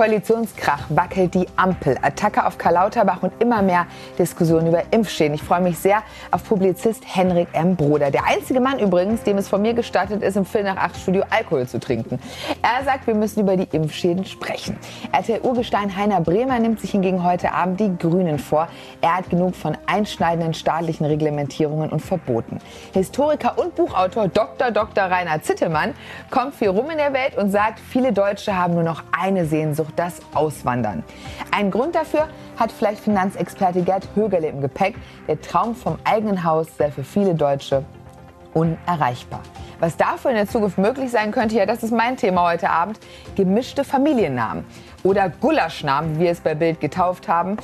[0.00, 3.86] Koalitionskrach wackelt die Ampel, Attacke auf Karl Lauterbach und immer mehr
[4.18, 5.34] Diskussionen über Impfschäden.
[5.34, 7.76] Ich freue mich sehr auf Publizist Henrik M.
[7.76, 8.10] Broder.
[8.10, 11.24] Der einzige Mann übrigens, dem es von mir gestattet ist, im Film nach 8 Studio
[11.28, 12.18] Alkohol zu trinken.
[12.62, 14.78] Er sagt, wir müssen über die Impfschäden sprechen.
[15.12, 18.68] RTL-Urgestein Heiner Bremer nimmt sich hingegen heute Abend die Grünen vor.
[19.02, 22.56] Er hat genug von einschneidenden staatlichen Reglementierungen und Verboten.
[22.94, 24.70] Historiker und Buchautor Dr.
[24.70, 25.04] Dr.
[25.04, 25.92] Rainer Zittelmann
[26.30, 29.89] kommt viel rum in der Welt und sagt, viele Deutsche haben nur noch eine Sehnsucht,
[29.96, 31.02] das Auswandern.
[31.50, 34.96] Ein Grund dafür hat vielleicht Finanzexperte Gerd Högerle im Gepäck.
[35.28, 37.84] Der Traum vom eigenen Haus sei für viele Deutsche
[38.54, 39.40] unerreichbar.
[39.78, 42.98] Was dafür in der Zukunft möglich sein könnte, ja, das ist mein Thema heute Abend.
[43.34, 44.64] Gemischte Familiennamen
[45.02, 47.56] oder Gulaschnamen, wie wir es bei Bild getauft haben.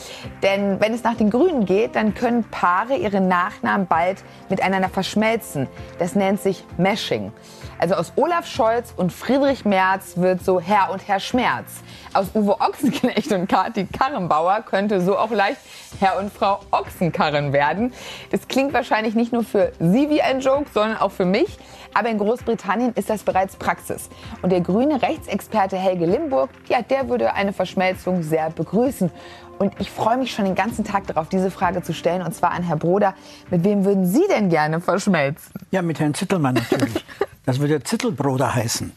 [0.42, 5.68] Denn wenn es nach den Grünen geht, dann können Paare ihre Nachnamen bald miteinander verschmelzen.
[5.98, 7.32] Das nennt sich Meshing.
[7.78, 11.82] Also aus Olaf Scholz und Friedrich Merz wird so Herr und Herr Schmerz.
[12.14, 15.60] Aus Uwe Ochsenknecht und Kati Karrenbauer könnte so auch leicht
[16.00, 17.92] Herr und Frau Ochsenkarren werden.
[18.30, 21.58] Das klingt wahrscheinlich nicht nur für Sie wie ein Joke, sondern auch für mich.
[21.92, 24.10] Aber in Großbritannien ist das bereits Praxis.
[24.42, 29.10] Und der grüne Rechtsexperte Helge Limburg, ja, der würde eine Verschmelzung sehr begrüßen.
[29.58, 32.50] Und ich freue mich schon den ganzen Tag darauf, diese Frage zu stellen, und zwar
[32.50, 33.14] an Herrn Broder.
[33.50, 35.52] Mit wem würden Sie denn gerne verschmelzen?
[35.70, 37.04] Ja, mit Herrn Zittelmann natürlich.
[37.46, 38.92] Das würde Zittelbroder heißen.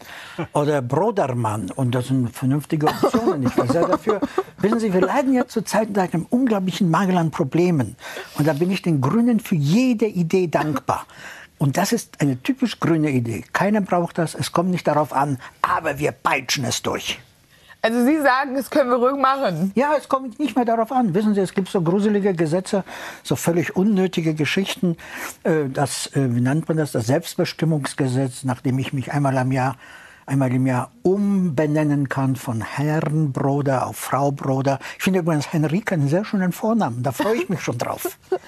[0.52, 1.70] Oder Brodermann.
[1.70, 3.44] Und das sind vernünftige Optionen.
[3.44, 4.20] Ich war sehr dafür.
[4.58, 7.96] Wissen Sie, wir leiden ja zurzeit unter einem unglaublichen Mangel an Problemen.
[8.36, 11.06] Und da bin ich den Grünen für jede Idee dankbar.
[11.58, 13.44] Und das ist eine typisch grüne Idee.
[13.52, 17.20] Keiner braucht das, es kommt nicht darauf an, aber wir peitschen es durch.
[17.82, 19.72] Also Sie sagen, das können wir ruhig machen.
[19.74, 21.14] Ja, es kommt nicht mehr darauf an.
[21.14, 22.84] Wissen Sie, es gibt so gruselige Gesetze,
[23.22, 24.96] so völlig unnötige Geschichten.
[25.44, 26.92] Äh, das, äh, wie nennt man das?
[26.92, 29.76] Das Selbstbestimmungsgesetz, nachdem ich mich einmal am Jahr
[30.26, 34.78] einmal im Jahr umbenennen kann von Herrn Broder auf Frau Broder.
[34.96, 37.02] Ich finde übrigens Henrike einen sehr schönen Vornamen.
[37.02, 38.18] Da freue ich mich schon drauf.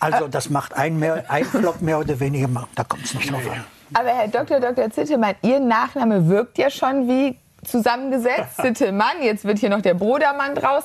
[0.00, 2.66] Also das macht ein, mehr, ein Flop mehr oder weniger.
[2.74, 3.64] Da kommt es nicht drauf an.
[3.94, 4.58] Aber Herr Dr.
[4.58, 4.90] Dr.
[4.90, 8.56] Zittelmann, Ihr Nachname wirkt ja schon wie zusammengesetzt.
[8.62, 10.84] Zittelmann, jetzt wird hier noch der Brodermann draus.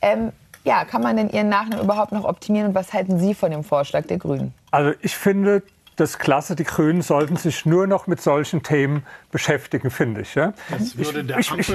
[0.00, 0.32] Ähm,
[0.64, 3.64] ja, kann man denn Ihren Nachnamen überhaupt noch optimieren und was halten Sie von dem
[3.64, 4.54] Vorschlag der Grünen?
[4.70, 5.62] Also ich finde,
[5.96, 6.56] das klasse.
[6.56, 10.34] Die Grünen sollten sich nur noch mit solchen Themen beschäftigen, finde ich.
[10.34, 10.52] Ja?
[10.78, 11.72] Ich, ich, ich,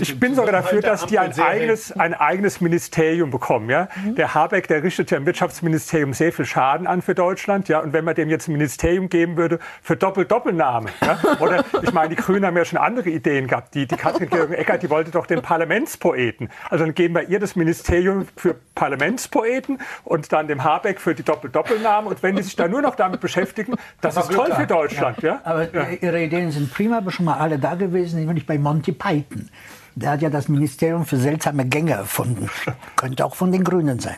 [0.00, 3.70] ich, bin sogar dafür, dass die ein eigenes, ein eigenes Ministerium bekommen.
[3.70, 3.88] Ja?
[4.04, 4.14] Mhm.
[4.16, 7.68] Der Habeck, der richtet ja im Wirtschaftsministerium sehr viel Schaden an für Deutschland.
[7.68, 7.80] Ja?
[7.80, 10.90] Und wenn man dem jetzt ein Ministerium geben würde für Doppel-Doppelname.
[11.00, 11.18] Ja?
[11.40, 13.74] Oder ich meine, die Grünen haben ja schon andere Ideen gehabt.
[13.74, 16.50] Die, die Katrin Georgen-Eckert, die wollte doch den Parlamentspoeten.
[16.70, 21.22] Also dann geben wir ihr das Ministerium für Parlamentspoeten und dann dem Habeck für die
[21.22, 22.10] Doppel-Doppelnamen.
[22.10, 23.55] Und wenn die sich da nur noch damit beschäftigen,
[24.00, 25.22] das ist toll für Deutschland.
[25.22, 25.34] Ja.
[25.34, 25.40] ja?
[25.44, 25.88] Aber ja.
[26.00, 29.48] Ihre Ideen sind prima, aber schon mal alle da gewesen, nämlich bei Monty Python.
[29.94, 32.50] Der hat ja das Ministerium für seltsame Gänge erfunden.
[32.96, 34.16] Könnte auch von den Grünen sein.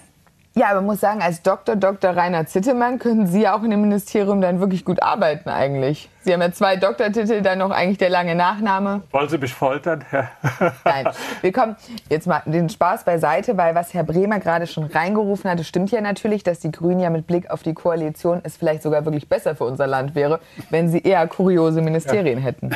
[0.58, 1.76] Ja, aber man muss sagen, als Dr.
[1.76, 2.16] Dr.
[2.16, 6.10] Rainer Zittemann können Sie ja auch in dem Ministerium dann wirklich gut arbeiten eigentlich.
[6.22, 9.02] Sie haben ja zwei Doktortitel, dann noch eigentlich der lange Nachname.
[9.12, 10.04] Wollen Sie mich foltern?
[10.84, 11.08] Nein,
[11.42, 11.76] wir kommen
[12.10, 16.00] jetzt mal den Spaß beiseite, weil was Herr Bremer gerade schon reingerufen hatte, stimmt ja
[16.00, 19.54] natürlich, dass die Grünen ja mit Blick auf die Koalition es vielleicht sogar wirklich besser
[19.54, 22.44] für unser Land wäre, wenn sie eher kuriose Ministerien ja.
[22.44, 22.70] hätten.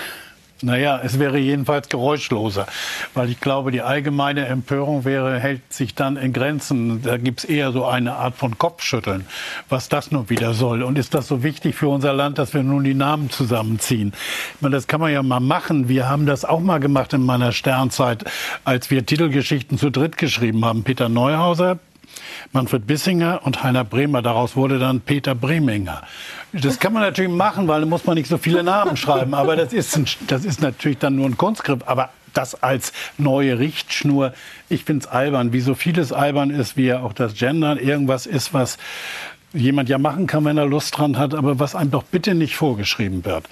[0.62, 2.66] Naja, es wäre jedenfalls geräuschloser,
[3.14, 7.02] weil ich glaube, die allgemeine Empörung wäre, hält sich dann in Grenzen.
[7.02, 9.26] Da gibt es eher so eine Art von Kopfschütteln,
[9.68, 10.82] was das nun wieder soll.
[10.82, 14.12] Und ist das so wichtig für unser Land, dass wir nun die Namen zusammenziehen?
[14.54, 15.88] Ich meine, das kann man ja mal machen.
[15.88, 18.24] Wir haben das auch mal gemacht in meiner Sternzeit,
[18.64, 20.84] als wir Titelgeschichten zu dritt geschrieben haben.
[20.84, 21.78] Peter Neuhauser,
[22.52, 24.22] Manfred Bissinger und Heiner Bremer.
[24.22, 26.02] Daraus wurde dann Peter Breminger.
[26.52, 29.34] Das kann man natürlich machen, weil da muss man nicht so viele Namen schreiben.
[29.34, 31.80] Aber das ist, ein, das ist natürlich dann nur ein Kunstgriff.
[31.86, 34.32] Aber das als neue Richtschnur,
[34.68, 38.26] ich finde es albern, wie so vieles albern ist, wie ja auch das Gendern irgendwas
[38.26, 38.78] ist, was
[39.52, 42.56] jemand ja machen kann, wenn er Lust dran hat, aber was einem doch bitte nicht
[42.56, 43.44] vorgeschrieben wird.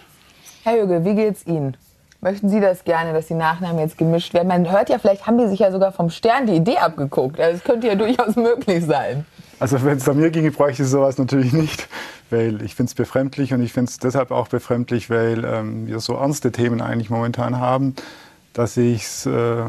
[0.62, 1.76] Herr Jürge, wie geht's Ihnen?
[2.22, 4.48] Möchten Sie das gerne, dass die Nachnamen jetzt gemischt werden?
[4.48, 7.40] Man hört ja, vielleicht haben die sich ja sogar vom Stern die Idee abgeguckt.
[7.40, 9.24] Also es könnte ja durchaus möglich sein.
[9.58, 11.88] Also wenn es an mir ginge, bräuchte ich sowas natürlich nicht,
[12.28, 15.98] weil ich finde es befremdlich und ich finde es deshalb auch befremdlich, weil ähm, wir
[16.00, 17.94] so ernste Themen eigentlich momentan haben,
[18.52, 19.64] dass ich es äh,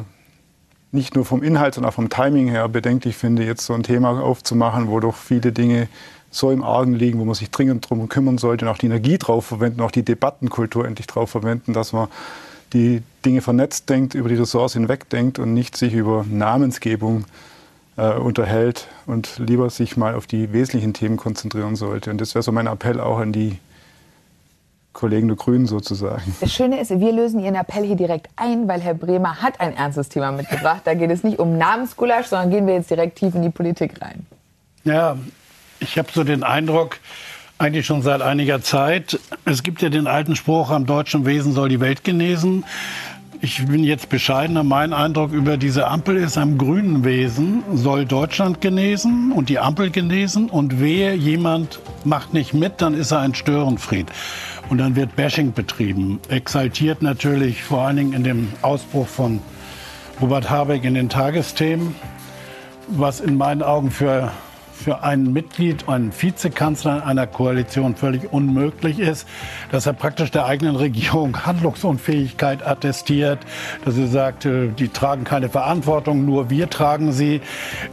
[0.91, 4.21] nicht nur vom Inhalt, sondern auch vom Timing her bedenklich finde, jetzt so ein Thema
[4.21, 5.87] aufzumachen, wo doch viele Dinge
[6.31, 9.17] so im Argen liegen, wo man sich dringend darum kümmern sollte und auch die Energie
[9.17, 12.07] drauf verwenden, auch die Debattenkultur endlich drauf verwenden, dass man
[12.73, 17.25] die Dinge vernetzt denkt, über die Ressource hinweg denkt und nicht sich über Namensgebung
[17.97, 22.09] äh, unterhält und lieber sich mal auf die wesentlichen Themen konzentrieren sollte.
[22.11, 23.59] Und das wäre so mein Appell auch an die
[24.93, 26.35] Kollegen der Grünen sozusagen.
[26.41, 29.75] Das Schöne ist, wir lösen Ihren Appell hier direkt ein, weil Herr Bremer hat ein
[29.75, 30.81] ernstes Thema mitgebracht.
[30.85, 34.01] Da geht es nicht um Namensgulasch, sondern gehen wir jetzt direkt tief in die Politik
[34.01, 34.25] rein.
[34.83, 35.17] Ja,
[35.81, 36.99] ich habe so den Eindruck,
[37.57, 41.69] eigentlich schon seit einiger Zeit, es gibt ja den alten Spruch, am deutschen Wesen soll
[41.69, 42.63] die Welt genesen.
[43.43, 44.63] Ich bin jetzt bescheidener.
[44.63, 49.89] Mein Eindruck über diese Ampel ist, am grünen Wesen soll Deutschland genesen und die Ampel
[49.89, 50.47] genesen.
[50.47, 54.07] Und wehe, jemand macht nicht mit, dann ist er ein Störenfried.
[54.69, 56.19] Und dann wird Bashing betrieben.
[56.29, 59.39] Exaltiert natürlich vor allen Dingen in dem Ausbruch von
[60.21, 61.95] Robert Habeck in den Tagesthemen,
[62.89, 64.31] was in meinen Augen für
[64.81, 69.27] für ein Mitglied, einen Vizekanzler einer Koalition völlig unmöglich ist,
[69.71, 73.39] dass er praktisch der eigenen Regierung Handlungsunfähigkeit attestiert,
[73.85, 77.41] dass er sagt, äh, die tragen keine Verantwortung, nur wir tragen sie.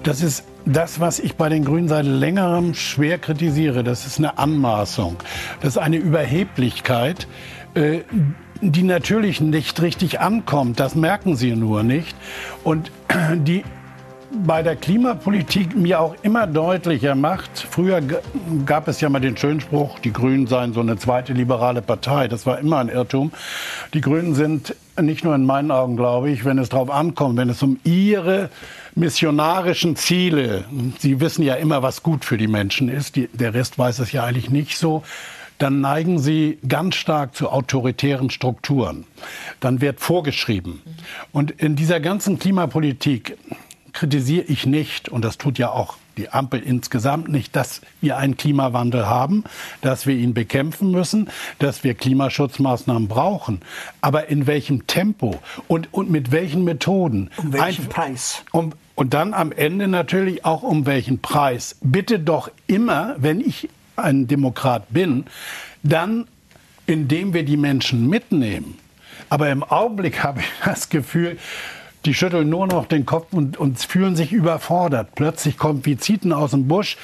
[0.02, 3.84] Das ist das, was ich bei den Grünen seit längerem schwer kritisiere.
[3.84, 5.16] Das ist eine Anmaßung.
[5.60, 7.26] Das ist eine Überheblichkeit
[7.74, 8.00] äh,
[8.60, 10.80] die natürlich nicht richtig ankommt.
[10.80, 12.16] Das merken sie nur nicht.
[12.64, 12.90] Und
[13.34, 13.64] die
[14.30, 17.66] bei der Klimapolitik mir auch immer deutlicher macht.
[17.70, 18.02] Früher
[18.66, 22.28] gab es ja mal den schönen Spruch, die Grünen seien so eine zweite liberale Partei.
[22.28, 23.32] Das war immer ein Irrtum.
[23.94, 27.48] Die Grünen sind nicht nur in meinen Augen, glaube ich, wenn es darauf ankommt, wenn
[27.48, 28.50] es um ihre
[28.94, 30.64] missionarischen Ziele,
[30.98, 34.12] Sie wissen ja immer, was gut für die Menschen ist, die, der Rest weiß es
[34.12, 35.04] ja eigentlich nicht so,
[35.58, 39.04] dann neigen sie ganz stark zu autoritären Strukturen.
[39.60, 40.82] Dann wird vorgeschrieben.
[41.32, 43.36] Und in dieser ganzen Klimapolitik
[43.98, 48.36] kritisiere ich nicht, und das tut ja auch die Ampel insgesamt nicht, dass wir einen
[48.36, 49.42] Klimawandel haben,
[49.80, 53.60] dass wir ihn bekämpfen müssen, dass wir Klimaschutzmaßnahmen brauchen.
[54.00, 57.30] Aber in welchem Tempo und, und mit welchen Methoden?
[57.38, 58.44] Um welchen Ein, Preis?
[58.52, 61.76] Um, und dann am Ende natürlich auch um welchen Preis.
[61.80, 65.24] Bitte doch immer, wenn ich ein Demokrat bin,
[65.82, 66.28] dann
[66.86, 68.78] indem wir die Menschen mitnehmen.
[69.28, 71.36] Aber im Augenblick habe ich das Gefühl,
[72.04, 75.14] die schütteln nur noch den Kopf und, und fühlen sich überfordert.
[75.14, 76.96] Plötzlich kommt wie Zieten aus dem Busch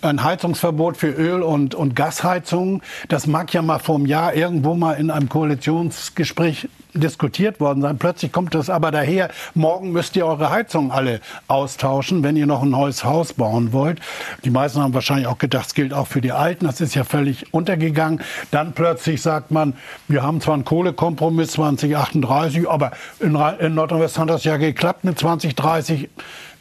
[0.00, 2.82] ein Heizungsverbot für Öl- und, und Gasheizungen.
[3.08, 6.68] Das mag ja mal vor einem Jahr irgendwo mal in einem Koalitionsgespräch
[6.98, 7.98] diskutiert worden sein.
[7.98, 12.62] Plötzlich kommt das aber daher, morgen müsst ihr eure Heizung alle austauschen, wenn ihr noch
[12.62, 14.00] ein neues Haus bauen wollt.
[14.44, 16.66] Die meisten haben wahrscheinlich auch gedacht, das gilt auch für die Alten.
[16.66, 18.20] Das ist ja völlig untergegangen.
[18.50, 19.74] Dann plötzlich sagt man,
[20.06, 25.18] wir haben zwar einen Kohlekompromiss 2038, aber in, in Nordrhein-Westfalen hat das ja geklappt mit
[25.18, 26.08] 2030.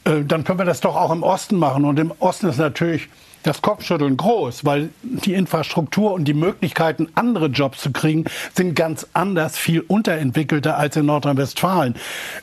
[0.04, 1.86] Äh, dann können wir das doch auch im Osten machen.
[1.86, 3.10] Und im Osten ist natürlich
[3.48, 9.08] das Kopfschütteln groß, weil die Infrastruktur und die Möglichkeiten, andere Jobs zu kriegen, sind ganz
[9.14, 11.96] anders, viel unterentwickelter als in Nordrhein-Westfalen.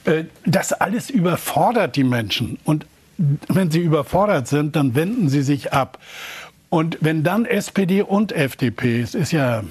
[0.04, 2.58] Äh, das alles überfordert die Menschen.
[2.64, 2.86] Und
[3.16, 5.98] wenn sie überfordert sind, dann wenden sie sich ab.
[6.70, 9.62] Und wenn dann SPD und FDP, es ist ja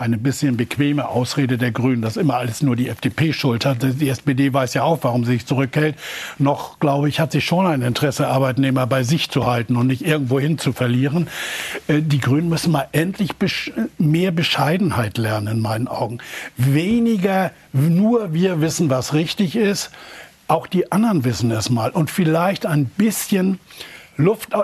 [0.00, 3.78] eine bisschen bequeme Ausrede der Grünen, dass immer alles nur die FDP schuld hat.
[3.82, 5.96] Die SPD weiß ja auch, warum sie sich zurückhält.
[6.38, 10.02] Noch, glaube ich, hat sie schon ein Interesse, Arbeitnehmer bei sich zu halten und nicht
[10.02, 11.28] irgendwo hin zu verlieren.
[11.86, 13.30] Äh, die Grünen müssen mal endlich
[13.98, 16.18] mehr Bescheidenheit lernen, in meinen Augen.
[16.56, 19.90] Weniger nur wir wissen, was richtig ist.
[20.48, 21.90] Auch die anderen wissen es mal.
[21.90, 23.58] Und vielleicht ein bisschen
[24.20, 24.54] Luft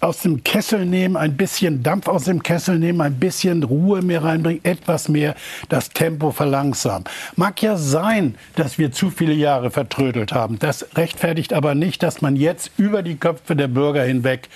[0.00, 4.24] aus dem Kessel nehmen, ein bisschen Dampf aus dem Kessel nehmen, ein bisschen Ruhe mehr
[4.24, 5.34] reinbringen, etwas mehr
[5.68, 7.04] das Tempo verlangsamen.
[7.36, 10.58] Mag ja sein, dass wir zu viele Jahre vertrödelt haben.
[10.58, 14.48] Das rechtfertigt aber nicht, dass man jetzt über die Köpfe der Bürger hinweg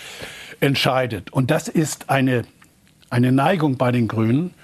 [0.61, 1.33] entscheidet.
[1.33, 2.43] Und das ist eine,
[3.11, 4.55] eine Neigung bei den Grünen,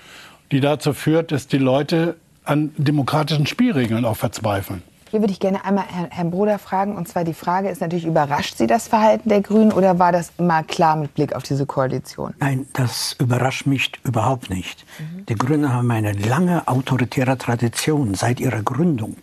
[0.51, 4.83] die dazu führt, dass die Leute an demokratischen Spielregeln auch verzweifeln.
[5.13, 6.97] Hier würde ich gerne einmal Herrn, Broder fragen.
[6.97, 10.33] Und zwar die Frage ist natürlich, überrascht Sie das Verhalten der Grünen oder war das
[10.39, 12.33] immer klar mit Blick auf diese Koalition?
[12.41, 14.87] Nein, das überrascht mich überhaupt nicht.
[14.99, 15.27] Mhm.
[15.27, 19.17] Die Grünen haben eine lange autoritäre Tradition seit ihrer Gründung.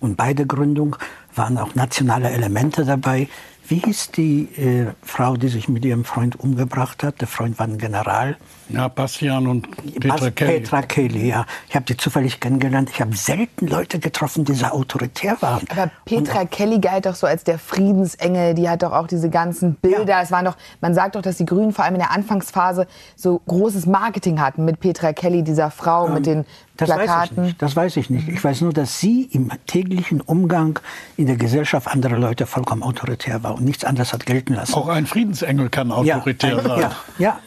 [0.00, 0.96] Und bei der Gründung
[1.34, 3.28] waren auch nationale Elemente dabei.
[3.68, 7.20] Wie hieß die äh, Frau, die sich mit ihrem Freund umgebracht hat?
[7.20, 8.38] Der Freund war ein General.
[8.68, 9.68] Ja, Bastian und
[10.00, 10.60] Petra Bas Kelly.
[10.60, 11.46] Petra Kelly, ja.
[11.68, 12.90] Ich habe die zufällig kennengelernt.
[12.90, 15.66] Ich habe selten Leute getroffen, die so autoritär waren.
[15.70, 18.54] Aber Petra und, Kelly galt doch so als der Friedensengel.
[18.54, 20.14] Die hat doch auch diese ganzen Bilder.
[20.14, 20.22] Ja.
[20.22, 23.40] Es waren doch, man sagt doch, dass die Grünen vor allem in der Anfangsphase so
[23.46, 26.44] großes Marketing hatten mit Petra Kelly, dieser Frau, ähm, mit den
[26.76, 27.08] das Plakaten.
[27.08, 27.62] Weiß ich nicht.
[27.62, 28.28] Das weiß ich nicht.
[28.28, 30.78] Ich weiß nur, dass sie im täglichen Umgang
[31.16, 34.74] in der Gesellschaft anderer Leute vollkommen autoritär war und nichts anderes hat gelten lassen.
[34.74, 36.80] Auch ein Friedensengel kann autoritär ja, sein.
[36.80, 37.38] Ja, ja,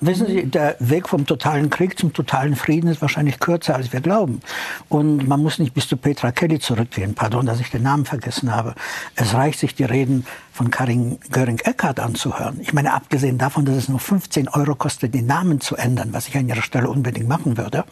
[0.00, 4.00] Wissen Sie, der Weg vom totalen Krieg zum totalen Frieden ist wahrscheinlich kürzer, als wir
[4.00, 4.40] glauben.
[4.88, 7.14] Und man muss nicht bis zu Petra Kelly zurückgehen.
[7.14, 8.74] Pardon, dass ich den Namen vergessen habe.
[9.14, 12.58] Es reicht sich die Reden von Karin Göring-Eckardt anzuhören.
[12.62, 16.28] Ich meine, abgesehen davon, dass es nur 15 Euro kostet, den Namen zu ändern, was
[16.28, 17.84] ich an ihrer Stelle unbedingt machen würde.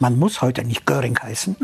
[0.00, 1.56] Man muss heute nicht Göring heißen.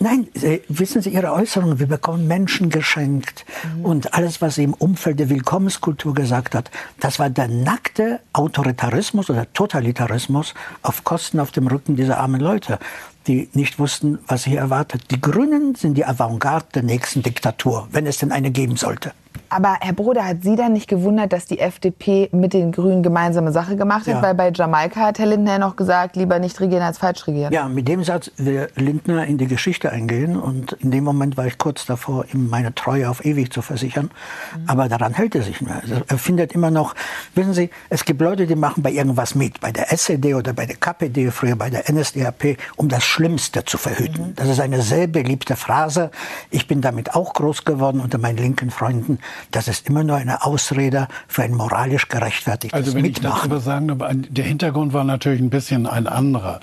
[0.00, 3.44] Nein, Sie, wissen Sie, Ihre Äußerungen, wir bekommen Menschen geschenkt
[3.76, 3.84] mhm.
[3.84, 6.70] und alles, was sie im Umfeld der Willkommenskultur gesagt hat,
[7.00, 12.78] das war der nackte Autoritarismus oder Totalitarismus auf Kosten, auf dem Rücken dieser armen Leute
[13.26, 15.10] die nicht wussten, was sie erwartet.
[15.10, 19.12] Die Grünen sind die Avantgarde der nächsten Diktatur, wenn es denn eine geben sollte.
[19.50, 23.52] Aber Herr Broder, hat Sie dann nicht gewundert, dass die FDP mit den Grünen gemeinsame
[23.52, 24.14] Sache gemacht hat?
[24.14, 24.22] Ja.
[24.22, 27.52] Weil bei Jamaika hat Herr Lindner noch gesagt, lieber nicht regieren als falsch regieren.
[27.52, 30.36] Ja, mit dem Satz will Lindner in die Geschichte eingehen.
[30.36, 34.10] Und in dem Moment war ich kurz davor, ihm meine Treue auf ewig zu versichern.
[34.56, 34.68] Mhm.
[34.68, 35.80] Aber daran hält er sich mehr.
[35.82, 36.94] Also er findet immer noch,
[37.34, 39.60] wissen Sie, es gibt Leute, die machen bei irgendwas mit.
[39.60, 43.78] Bei der SED oder bei der KPD, früher bei der NSDAP, um das Schlimmste zu
[43.78, 44.28] verhüten.
[44.28, 44.34] Mhm.
[44.36, 46.10] Das ist eine sehr beliebte Phrase.
[46.50, 49.18] Ich bin damit auch groß geworden unter meinen linken Freunden.
[49.50, 53.34] Das ist immer nur eine Ausrede für ein moralisch gerechtfertigtes Also wenn Mitmachen.
[53.34, 56.60] ich darüber sagen darf, der Hintergrund war natürlich ein bisschen ein anderer.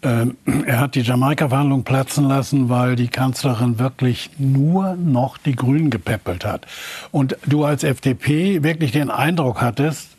[0.00, 5.90] Ähm, er hat die Jamaika-Verhandlungen platzen lassen, weil die Kanzlerin wirklich nur noch die Grünen
[5.90, 6.66] gepäppelt hat.
[7.10, 10.10] Und du als FDP wirklich den Eindruck hattest,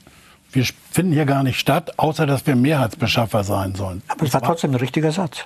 [0.51, 4.01] wir finden hier gar nicht statt, außer dass wir Mehrheitsbeschaffer sein sollen.
[4.07, 5.45] Aber es war trotzdem ein richtiger Satz.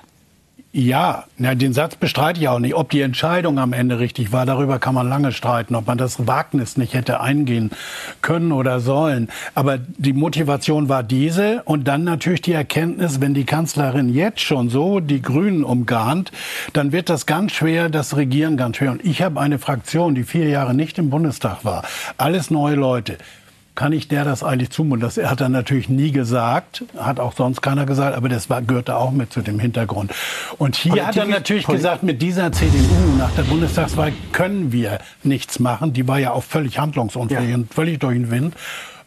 [0.76, 2.74] Ja, na, den Satz bestreite ich auch nicht.
[2.74, 6.26] Ob die Entscheidung am Ende richtig war, darüber kann man lange streiten, ob man das
[6.26, 7.70] Wagnis nicht hätte eingehen
[8.22, 9.28] können oder sollen.
[9.54, 14.68] Aber die Motivation war diese und dann natürlich die Erkenntnis, wenn die Kanzlerin jetzt schon
[14.68, 16.32] so die Grünen umgarnt,
[16.72, 18.90] dann wird das ganz schwer, das Regieren ganz schwer.
[18.90, 21.84] Und ich habe eine Fraktion, die vier Jahre nicht im Bundestag war.
[22.16, 23.18] Alles neue Leute
[23.74, 25.00] kann ich der das eigentlich zumuten?
[25.00, 28.96] Das hat er natürlich nie gesagt, hat auch sonst keiner gesagt, aber das war, gehörte
[28.96, 30.12] auch mit zu dem Hintergrund.
[30.58, 31.82] Und hier Politik, hat er natürlich Politik.
[31.82, 35.92] gesagt, mit dieser CDU nach der Bundestagswahl können wir nichts machen.
[35.92, 37.54] Die war ja auch völlig handlungsunfähig ja.
[37.56, 38.54] und völlig durch den Wind.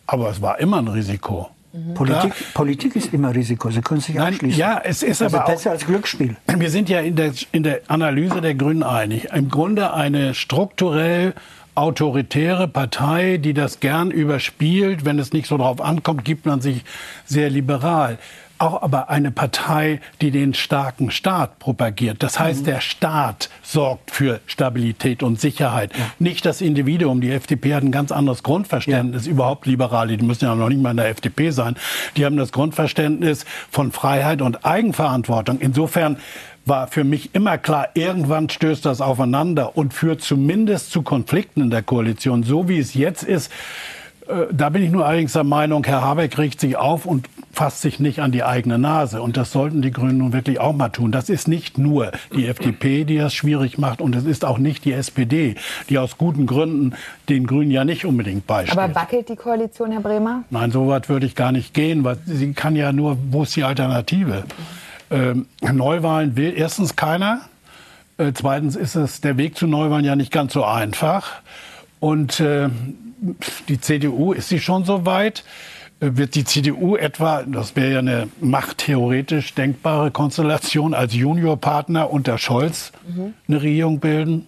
[0.05, 1.50] Aber es war immer ein Risiko.
[1.74, 1.93] Mhm.
[1.93, 2.45] Politik, ja.
[2.53, 3.69] Politik, ist immer Risiko.
[3.69, 4.59] Sie können sich Nein, anschließen.
[4.59, 6.36] Ja, es ist also aber besser als Glücksspiel.
[6.47, 9.29] Wir sind ja in der, in der Analyse der Grünen einig.
[9.33, 11.33] Im Grunde eine strukturell
[11.77, 15.05] autoritäre Partei, die das gern überspielt.
[15.05, 16.84] Wenn es nicht so drauf ankommt, gibt man sich
[17.25, 18.17] sehr liberal
[18.60, 22.24] auch aber eine Partei, die den starken Staat propagiert.
[22.24, 22.65] Das heißt, mhm.
[22.65, 26.05] der Staat sorgt für Stabilität und Sicherheit, ja.
[26.19, 27.22] nicht das Individuum.
[27.22, 29.31] Die FDP hat ein ganz anderes Grundverständnis, ja.
[29.31, 31.75] überhaupt Liberale, die müssen ja noch nicht mal in der FDP sein.
[32.15, 35.60] Die haben das Grundverständnis von Freiheit und Eigenverantwortung.
[35.60, 36.17] Insofern
[36.67, 41.69] war für mich immer klar, irgendwann stößt das aufeinander und führt zumindest zu Konflikten in
[41.69, 42.43] der Koalition.
[42.43, 43.51] So wie es jetzt ist,
[44.27, 47.81] äh, da bin ich nur allerdings der Meinung, Herr Habeck regt sich auf und fasst
[47.81, 49.21] sich nicht an die eigene Nase.
[49.21, 51.12] Und das sollten die Grünen nun wirklich auch mal tun.
[51.12, 54.86] Das ist nicht nur die FDP, die das schwierig macht, und es ist auch nicht
[54.86, 55.55] die SPD,
[55.89, 56.93] die aus guten Gründen
[57.29, 58.77] den Grünen ja nicht unbedingt beisteht.
[58.77, 60.43] Aber wackelt die Koalition, Herr Bremer?
[60.50, 63.55] Nein, so weit würde ich gar nicht gehen, weil sie kann ja nur, wo ist
[63.55, 64.43] die Alternative?
[65.09, 67.41] Ähm, Neuwahlen will erstens keiner.
[68.17, 71.41] Äh, zweitens ist es der Weg zu Neuwahlen ja nicht ganz so einfach.
[71.99, 72.69] Und äh,
[73.67, 75.43] die CDU, ist sie schon so weit?
[75.99, 82.37] Äh, wird die CDU etwa, das wäre ja eine machttheoretisch denkbare Konstellation, als Juniorpartner unter
[82.37, 83.33] Scholz mhm.
[83.47, 84.45] eine Regierung bilden?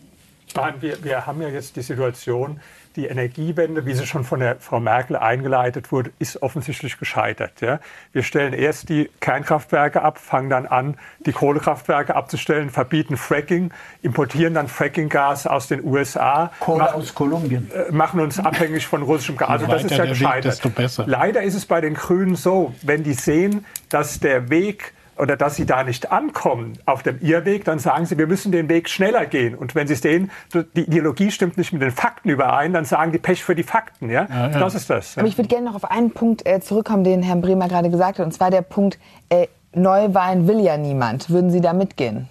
[0.56, 2.60] Nein, wir, wir haben ja jetzt die Situation,
[3.00, 7.62] die Energiewende, wie sie schon von der Frau Merkel eingeleitet wurde, ist offensichtlich gescheitert.
[7.62, 7.80] Ja?
[8.12, 14.54] Wir stellen erst die Kernkraftwerke ab, fangen dann an, die Kohlekraftwerke abzustellen, verbieten Fracking, importieren
[14.54, 16.52] dann Frackinggas aus den USA.
[16.60, 17.72] Kohle machen, aus Kolumbien.
[17.72, 19.50] Äh, machen uns abhängig von russischem Gas.
[19.50, 20.78] Also das ist ja gescheitert.
[20.78, 25.36] Weg, Leider ist es bei den Grünen so, wenn die sehen, dass der Weg oder
[25.38, 28.90] dass sie da nicht ankommen auf dem Irrweg, dann sagen sie, wir müssen den Weg
[28.90, 29.54] schneller gehen.
[29.56, 33.18] Und wenn sie sehen, die Ideologie stimmt nicht mit den Fakten überein, dann sagen die
[33.18, 34.10] Pech für die Fakten.
[34.10, 34.28] Ja?
[34.30, 34.60] ja, ja.
[34.60, 35.16] Das ist das.
[35.16, 35.22] Ja.
[35.22, 38.20] Aber ich würde gerne noch auf einen Punkt äh, zurückkommen, den Herr Bremer gerade gesagt
[38.20, 38.98] hat, und zwar der Punkt,
[39.30, 41.30] äh, Neuwahlen will ja niemand.
[41.30, 42.28] Würden Sie da mitgehen?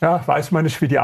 [0.00, 0.98] Ja, weiß man nicht, wie die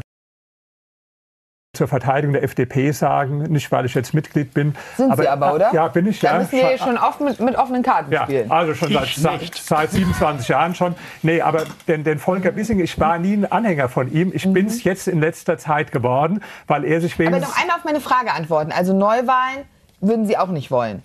[1.75, 4.75] zur Verteidigung der FDP sagen, nicht weil ich jetzt Mitglied bin.
[4.99, 5.73] Sind aber, Sie aber, oder?
[5.73, 6.21] Ja, bin ich.
[6.21, 6.38] Da ja.
[6.41, 8.50] müssen wir schon oft mit, mit offenen Karten ja, spielen.
[8.50, 10.95] Also schon seit, seit, seit, 27 Jahren schon.
[11.23, 14.33] Nee, aber den, den Volker Wissing, ich war nie ein Anhänger von ihm.
[14.35, 14.52] Ich mhm.
[14.52, 17.33] bin es jetzt in letzter Zeit geworden, weil er sich wegen...
[17.33, 18.71] Aber doch einmal auf meine Frage antworten.
[18.71, 19.64] Also Neuwahlen
[20.02, 21.02] würden Sie auch nicht wollen?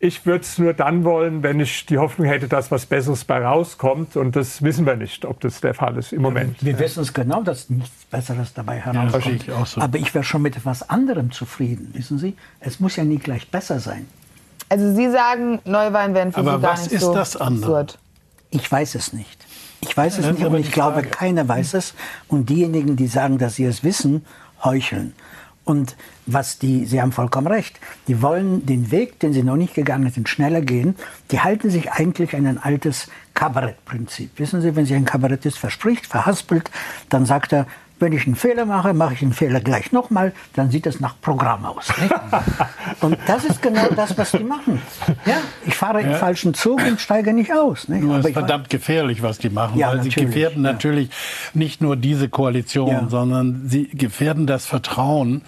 [0.00, 3.44] Ich würde es nur dann wollen, wenn ich die Hoffnung hätte, dass was Besseres bei
[3.44, 4.16] rauskommt.
[4.16, 6.62] Und das wissen wir nicht, ob das der Fall ist im Moment.
[6.62, 9.46] Wir, wir wissen es genau, dass nichts Besseres dabei herauskommt.
[9.46, 9.80] Ja, ich so.
[9.80, 12.36] Aber ich wäre schon mit etwas anderem zufrieden, wissen Sie?
[12.60, 14.06] Es muss ja nie gleich besser sein.
[14.68, 17.80] Also Sie sagen, Neuwahlen werden für Aber Sie gar nicht ist so das andere?
[17.80, 17.98] Absurd.
[18.50, 19.46] Ich weiß es nicht.
[19.80, 21.94] Ich weiß es nicht und ich glaube, keiner weiß es.
[22.28, 24.24] Und diejenigen, die sagen, dass sie es wissen,
[24.62, 25.12] heucheln.
[25.68, 29.74] Und was die, Sie haben vollkommen recht, die wollen den Weg, den sie noch nicht
[29.74, 30.96] gegangen sind, schneller gehen.
[31.30, 34.30] Die halten sich eigentlich an ein altes Kabarettprinzip.
[34.38, 36.70] Wissen Sie, wenn sich ein Kabarettist verspricht, verhaspelt,
[37.10, 37.66] dann sagt er,
[38.00, 41.20] wenn ich einen Fehler mache, mache ich einen Fehler gleich nochmal, dann sieht es nach
[41.20, 41.88] Programm aus.
[42.00, 42.14] Nicht?
[43.00, 44.80] und das ist genau das, was die machen.
[45.26, 46.08] Ja, ich fahre ja.
[46.08, 47.88] im falschen Zug und steige nicht aus.
[47.88, 48.02] Nicht?
[48.02, 50.72] Nur ist verdammt gefährlich, was die machen, ja, weil sie gefährden ja.
[50.72, 51.10] natürlich
[51.54, 55.42] nicht nur diese Koalition, sondern sie gefährden das Vertrauen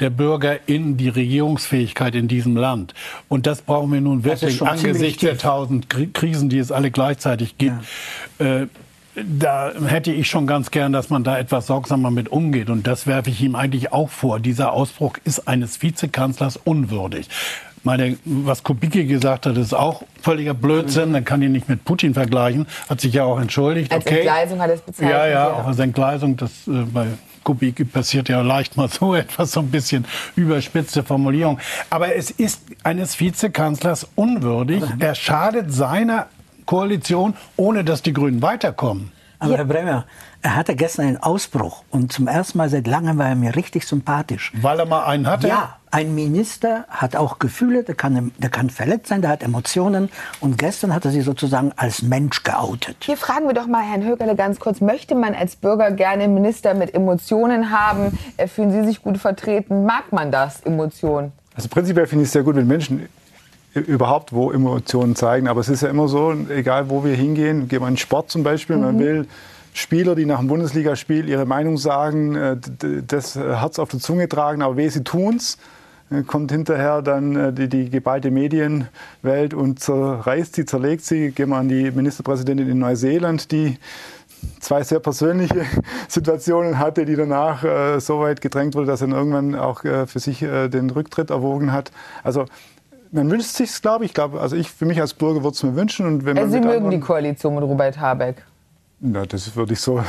[0.00, 2.94] der Bürger in die Regierungsfähigkeit in diesem Land.
[3.28, 7.84] Und das brauchen wir nun wirklich angesichts der tausend Krisen, die es alle gleichzeitig gibt.
[8.38, 8.66] Äh,
[9.24, 12.68] da hätte ich schon ganz gern, dass man da etwas sorgsamer mit umgeht.
[12.68, 14.40] Und das werfe ich ihm eigentlich auch vor.
[14.40, 17.28] Dieser Ausbruch ist eines Vizekanzlers unwürdig.
[17.82, 21.12] Meine, was Kubicki gesagt hat, ist auch völliger Blödsinn.
[21.12, 22.66] Man kann ihn nicht mit Putin vergleichen.
[22.88, 23.92] Hat sich ja auch entschuldigt.
[23.92, 24.16] Als okay.
[24.16, 25.16] Entgleisung hat er es bezeichnet.
[25.16, 26.36] Ja, ja, auch als Entgleisung.
[26.36, 27.06] Das äh, bei
[27.44, 30.04] Kubicki passiert ja leicht mal so etwas, so ein bisschen
[30.34, 31.58] überspitzte Formulierung.
[31.88, 34.82] Aber es ist eines Vizekanzlers unwürdig.
[34.98, 36.26] Er schadet seiner
[36.66, 39.12] Koalition, ohne dass die Grünen weiterkommen.
[39.38, 39.58] Aber ja.
[39.58, 40.04] Herr Bremer,
[40.42, 43.86] er hatte gestern einen Ausbruch und zum ersten Mal seit langem war er mir richtig
[43.86, 44.52] sympathisch.
[44.60, 45.48] Weil er mal einen hatte?
[45.48, 50.08] Ja, ein Minister hat auch Gefühle, der kann, der kann verletzt sein, der hat Emotionen
[50.40, 52.96] und gestern hat er sie sozusagen als Mensch geoutet.
[53.00, 56.34] Hier fragen wir doch mal Herrn Högerle ganz kurz, möchte man als Bürger gerne einen
[56.34, 58.18] Minister mit Emotionen haben?
[58.36, 59.84] Äh, fühlen Sie sich gut vertreten?
[59.84, 61.32] Mag man das, Emotionen?
[61.54, 63.08] Also prinzipiell finde ich es sehr gut, wenn Menschen
[63.80, 65.48] überhaupt wo Emotionen zeigen.
[65.48, 68.42] Aber es ist ja immer so, egal wo wir hingehen, gehen wir in Sport zum
[68.42, 68.82] Beispiel, mhm.
[68.82, 69.26] man will
[69.72, 72.56] Spieler, die nach dem Bundesligaspiel ihre Meinung sagen, äh,
[73.06, 75.58] das Herz auf der Zunge tragen, aber weh, sie tun's
[76.10, 81.30] äh, kommt hinterher dann äh, die, die geballte Medienwelt und zerreißt sie, zerlegt sie.
[81.30, 83.78] Gehen wir an die Ministerpräsidentin in Neuseeland, die
[84.60, 85.64] zwei sehr persönliche
[86.08, 90.20] Situationen hatte, die danach äh, so weit gedrängt wurde, dass er irgendwann auch äh, für
[90.20, 91.90] sich äh, den Rücktritt erwogen hat.
[92.22, 92.46] Also
[93.16, 94.14] man wünscht sich glaube ich.
[94.14, 96.06] glaube, also ich für mich als Bürger würde es mir wünschen.
[96.06, 98.44] Und wenn also Sie mögen die Koalition mit Robert Habeck.
[98.98, 99.96] Na, das würde ich so.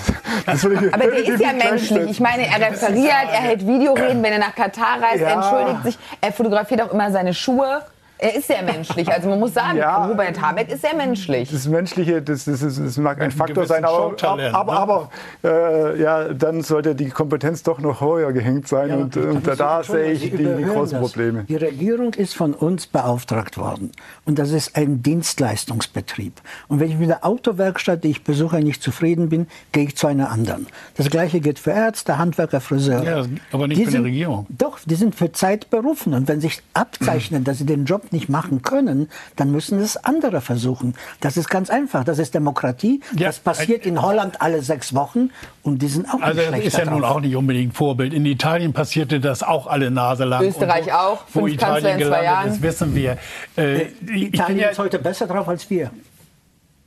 [0.45, 2.09] Würde ich, Aber der ist ja menschlich.
[2.09, 5.27] Ich meine, er referiert, er hält Videoreden, wenn er nach Katar reist, ja.
[5.27, 7.81] er entschuldigt sich, er fotografiert auch immer seine Schuhe.
[8.19, 9.07] Er ist sehr menschlich.
[9.11, 11.51] Also man muss sagen, ja, Robert Habeck ist sehr menschlich.
[11.51, 14.53] Das Menschliche, das, das, das, das mag ein Faktor sein, aber, aber, ne?
[14.53, 15.09] aber
[15.43, 18.89] äh, ja, dann sollte die Kompetenz doch noch höher gehängt sein.
[18.89, 21.11] Ja, und, und da, da sehe ich die, die großen das.
[21.11, 21.43] Probleme.
[21.43, 23.91] Die Regierung ist von uns beauftragt worden.
[24.25, 26.41] Und das ist ein Dienstleistungsbetrieb.
[26.67, 30.07] Und wenn ich mit der Autowerkstatt, die ich besuche, nicht zufrieden bin, gehe ich zu
[30.07, 30.65] einer anderen.
[30.95, 33.03] Das Gleiche gilt für Ärzte, Handwerker, Friseure.
[33.03, 34.47] Ja, aber nicht die für die Regierung.
[34.49, 36.15] Doch, die sind für Zeit berufen.
[36.15, 40.41] Und wenn sich abzeichnet, dass sie den Job nicht machen können, dann müssen es andere
[40.41, 40.95] versuchen.
[41.19, 42.03] Das ist ganz einfach.
[42.03, 43.01] Das ist Demokratie.
[43.17, 45.29] Ja, das passiert in Holland alle sechs Wochen
[45.63, 46.93] und die sind auch also nicht Also das ist ja drauf.
[46.93, 48.13] nun auch nicht unbedingt Vorbild.
[48.13, 50.43] In Italien passierte das auch alle Nase lang.
[50.43, 51.27] Österreich wo, auch.
[51.27, 53.17] Fünf wo Italien gelandet ist, wissen wir.
[53.55, 55.91] Äh, Italien ja, ist heute besser drauf als wir.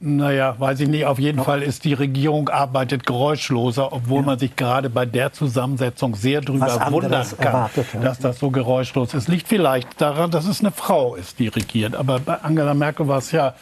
[0.02, 1.04] Naja, weiß ich nicht.
[1.04, 4.26] Auf jeden Fall ist die Regierung arbeitet geräuschloser, obwohl ja.
[4.26, 8.00] man sich gerade bei der Zusammensetzung sehr drüber wundern kann, erwartet, ja.
[8.00, 9.28] dass das so geräuschlos ist.
[9.28, 11.94] Liegt vielleicht daran, dass es eine Frau ist, die regiert.
[11.94, 13.52] Aber bei Angela Merkel war es ja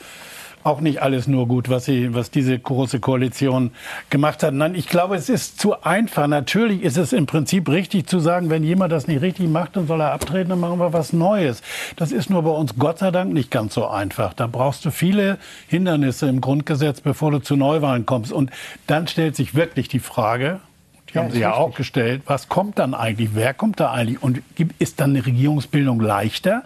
[0.69, 3.73] auch nicht alles nur gut, was, sie, was diese große Koalition
[4.11, 4.55] gemacht hat.
[4.55, 6.27] Nein, ich glaube, es ist zu einfach.
[6.27, 9.87] Natürlich ist es im Prinzip richtig zu sagen, wenn jemand das nicht richtig macht, dann
[9.87, 11.63] soll er abtreten, dann machen wir was Neues.
[11.97, 14.35] Das ist nur bei uns Gott sei Dank nicht ganz so einfach.
[14.35, 18.33] Da brauchst du viele Hindernisse im Grundgesetz, bevor du zu Neuwahlen kommst.
[18.33, 18.51] Und
[18.87, 20.61] dann stellt sich wirklich die Frage,
[21.09, 21.65] die ja, haben Sie ja richtig.
[21.65, 23.31] auch gestellt, was kommt dann eigentlich?
[23.33, 24.23] Wer kommt da eigentlich?
[24.23, 24.43] Und
[24.79, 26.65] ist dann eine Regierungsbildung leichter?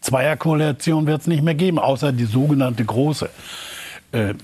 [0.00, 3.28] Zweierkoalition wird es nicht mehr geben, außer die sogenannte große.
[4.12, 4.34] Äh,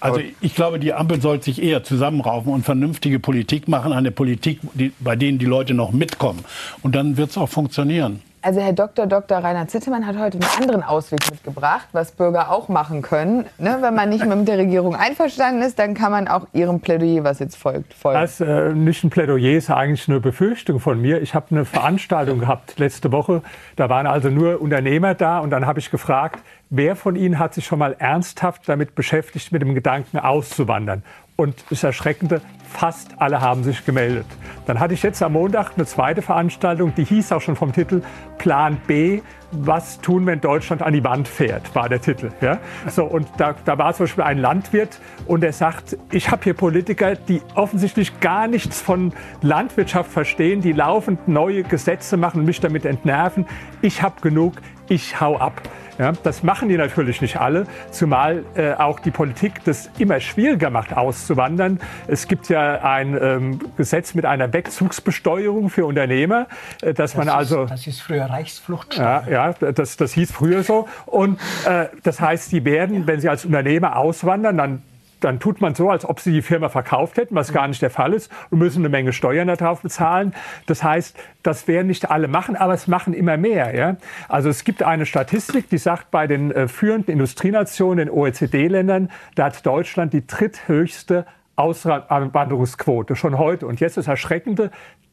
[0.00, 4.58] also ich glaube, die Ampel sollte sich eher zusammenraufen und vernünftige Politik machen, eine Politik,
[4.74, 6.44] die, bei denen die Leute noch mitkommen.
[6.82, 8.20] Und dann wird es auch funktionieren.
[8.44, 9.06] Also Herr Dr.
[9.06, 9.38] Dr.
[9.38, 13.46] Rainer Zittemann hat heute einen anderen Ausweg mitgebracht, was Bürger auch machen können.
[13.58, 13.78] Ne?
[13.80, 17.38] Wenn man nicht mit der Regierung einverstanden ist, dann kann man auch Ihrem Plädoyer, was
[17.38, 18.20] jetzt folgt, folgen.
[18.20, 21.22] Das äh, nicht ein Plädoyer, ist eigentlich eine Befürchtung von mir.
[21.22, 23.42] Ich habe eine Veranstaltung gehabt letzte Woche.
[23.76, 27.54] Da waren also nur Unternehmer da und dann habe ich gefragt, wer von Ihnen hat
[27.54, 31.04] sich schon mal ernsthaft damit beschäftigt, mit dem Gedanken auszuwandern?
[31.36, 32.40] Und das Erschreckende,
[32.72, 34.26] fast alle haben sich gemeldet.
[34.66, 38.02] Dann hatte ich jetzt am Montag eine zweite Veranstaltung, die hieß auch schon vom Titel
[38.38, 39.20] Plan B.
[39.52, 42.30] Was tun, wenn Deutschland an die Wand fährt, war der Titel.
[42.40, 42.58] Ja?
[42.86, 46.54] So, und da, da war zum Beispiel ein Landwirt und er sagt, ich habe hier
[46.54, 52.60] Politiker, die offensichtlich gar nichts von Landwirtschaft verstehen, die laufend neue Gesetze machen und mich
[52.60, 53.46] damit entnerven.
[53.82, 54.54] Ich habe genug,
[54.88, 55.60] ich hau ab.
[55.98, 60.70] Ja, das machen die natürlich nicht alle, zumal äh, auch die Politik das immer schwieriger
[60.70, 61.80] macht, auszuwandern.
[62.06, 66.46] Es gibt ja ein ähm, Gesetz mit einer Wegzugsbesteuerung für Unternehmer,
[66.80, 67.66] äh, dass das man also...
[67.66, 68.96] das ist früher Reichsflucht.
[68.96, 70.88] Ja, ja das, das hieß früher so.
[71.06, 74.82] Und äh, das heißt, sie werden, wenn sie als Unternehmer auswandern, dann
[75.24, 77.90] dann tut man so, als ob sie die Firma verkauft hätten, was gar nicht der
[77.90, 80.34] Fall ist, und müssen eine Menge Steuern darauf bezahlen.
[80.66, 83.74] Das heißt, das werden nicht alle machen, aber es machen immer mehr.
[83.74, 83.96] Ja?
[84.28, 89.46] Also es gibt eine Statistik, die sagt, bei den äh, führenden Industrienationen, den OECD-Ländern, da
[89.46, 93.66] hat Deutschland die dritthöchste Auswanderungsquote schon heute.
[93.66, 94.70] Und jetzt das Erschreckende,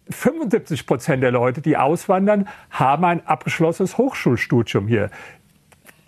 [0.10, 5.10] 75 Prozent der Leute, die auswandern, haben ein abgeschlossenes Hochschulstudium hier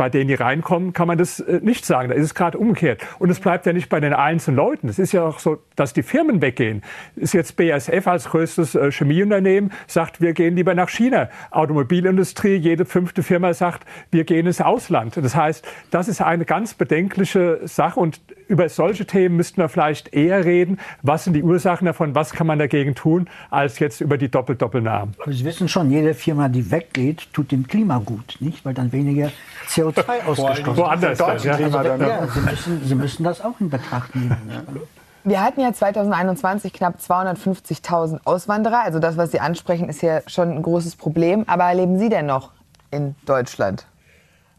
[0.02, 2.10] bei denen die reinkommen, kann man das äh, nicht sagen.
[2.10, 3.06] Da ist es gerade umgekehrt.
[3.20, 4.90] Und es bleibt ja nicht bei den einzelnen Leuten.
[4.90, 6.82] Es ist ja auch so, dass die Firmen weggehen.
[7.16, 11.30] Ist jetzt BASF als größtes äh, Chemieunternehmen, sagt, wir gehen lieber nach China.
[11.52, 15.18] Automobilindustrie, jede fünfte Firma sagt, wir gehen ins Ausland.
[15.18, 18.00] Das heißt, das ist eine ganz bedenkliche Sache.
[18.00, 20.80] Und über solche Themen müssten wir vielleicht eher reden.
[21.02, 22.14] Was sind die Ursachen davon?
[22.16, 25.16] Was kann man dagegen tun, als jetzt über die Doppel-Doppelnamen?
[25.28, 28.66] Sie wissen schon, jede Firma, die weggeht, tut dem Klima gut, nicht?
[28.66, 29.32] Weil dann weniger
[29.70, 30.78] CO2 CO2 ausgestoßen.
[30.78, 31.54] Woanders dann, ja.
[31.54, 34.36] Also, ja, Sie, müssen, Sie müssen das auch in Betracht nehmen.
[35.24, 38.84] Wir hatten ja 2021 knapp 250.000 Auswanderer.
[38.84, 41.44] Also das, was Sie ansprechen, ist ja schon ein großes Problem.
[41.48, 42.52] Aber leben Sie denn noch
[42.90, 43.86] in Deutschland?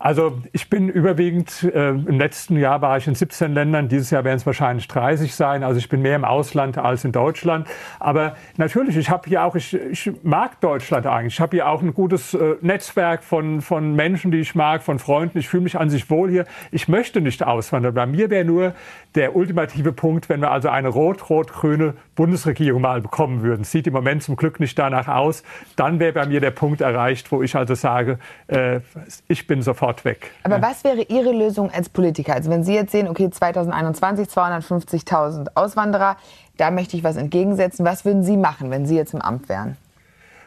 [0.02, 4.24] Also ich bin überwiegend, äh, im letzten Jahr war ich in 17 Ländern, dieses Jahr
[4.24, 5.62] werden es wahrscheinlich 30 sein.
[5.62, 7.68] Also ich bin mehr im Ausland als in Deutschland.
[8.00, 11.34] Aber natürlich, ich habe hier auch, ich, ich mag Deutschland eigentlich.
[11.34, 14.98] Ich habe hier auch ein gutes äh, Netzwerk von, von Menschen, die ich mag, von
[14.98, 15.38] Freunden.
[15.38, 16.46] Ich fühle mich an sich wohl hier.
[16.72, 17.94] Ich möchte nicht auswandern.
[17.94, 18.74] Bei mir wäre nur
[19.14, 23.62] der ultimative Punkt, wenn wir also eine rot-rot-grüne Bundesregierung mal bekommen würden.
[23.62, 25.44] Sieht im Moment zum Glück nicht danach aus.
[25.76, 28.80] Dann wäre bei mir der Punkt erreicht, wo ich also sage, äh,
[29.28, 30.30] ich bin sofort sofort weg.
[30.42, 30.62] Aber ja.
[30.62, 32.34] was wäre Ihre Lösung als Politiker?
[32.34, 36.16] Also wenn Sie jetzt sehen, okay, 2021 250.000 Auswanderer,
[36.56, 37.84] da möchte ich was entgegensetzen.
[37.84, 39.76] Was würden Sie machen, wenn Sie jetzt im Amt wären?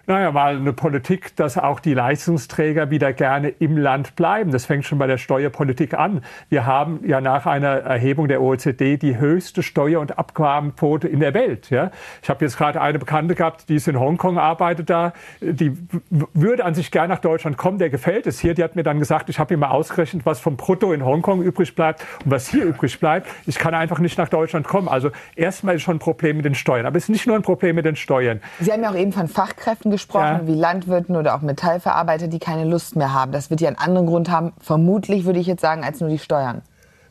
[0.08, 4.52] Naja, mal eine Politik, dass auch die Leistungsträger wieder gerne im Land bleiben.
[4.52, 6.24] Das fängt schon bei der Steuerpolitik an.
[6.50, 11.34] Wir haben ja nach einer Erhebung der OECD die höchste Steuer- und Abgabenquote in der
[11.34, 11.72] Welt.
[11.72, 11.92] Ja?
[12.22, 15.14] Ich habe jetzt gerade eine Bekannte gehabt, die ist in Hongkong, arbeitet da.
[15.42, 15.76] Die
[16.10, 18.54] würde an sich gerne nach Deutschland kommen, der gefällt es hier.
[18.54, 21.42] Die hat mir dann gesagt, ich habe mir mal ausgerechnet, was vom Brutto in Hongkong
[21.42, 23.28] übrig bleibt und was hier übrig bleibt.
[23.48, 24.88] Ich kann einfach nicht nach Deutschland kommen.
[24.88, 26.86] Also erstmal ist schon ein Problem mit den Steuern.
[26.86, 28.40] Aber es ist nicht nur ein Problem mit den Steuern.
[28.60, 30.48] Sie haben ja auch eben von Fachkräften gesprochen, ja.
[30.48, 33.32] wie Landwirten oder auch Metallverarbeiter, die keine Lust mehr haben.
[33.32, 36.20] Das wird ja einen anderen Grund haben, vermutlich würde ich jetzt sagen, als nur die
[36.20, 36.62] Steuern.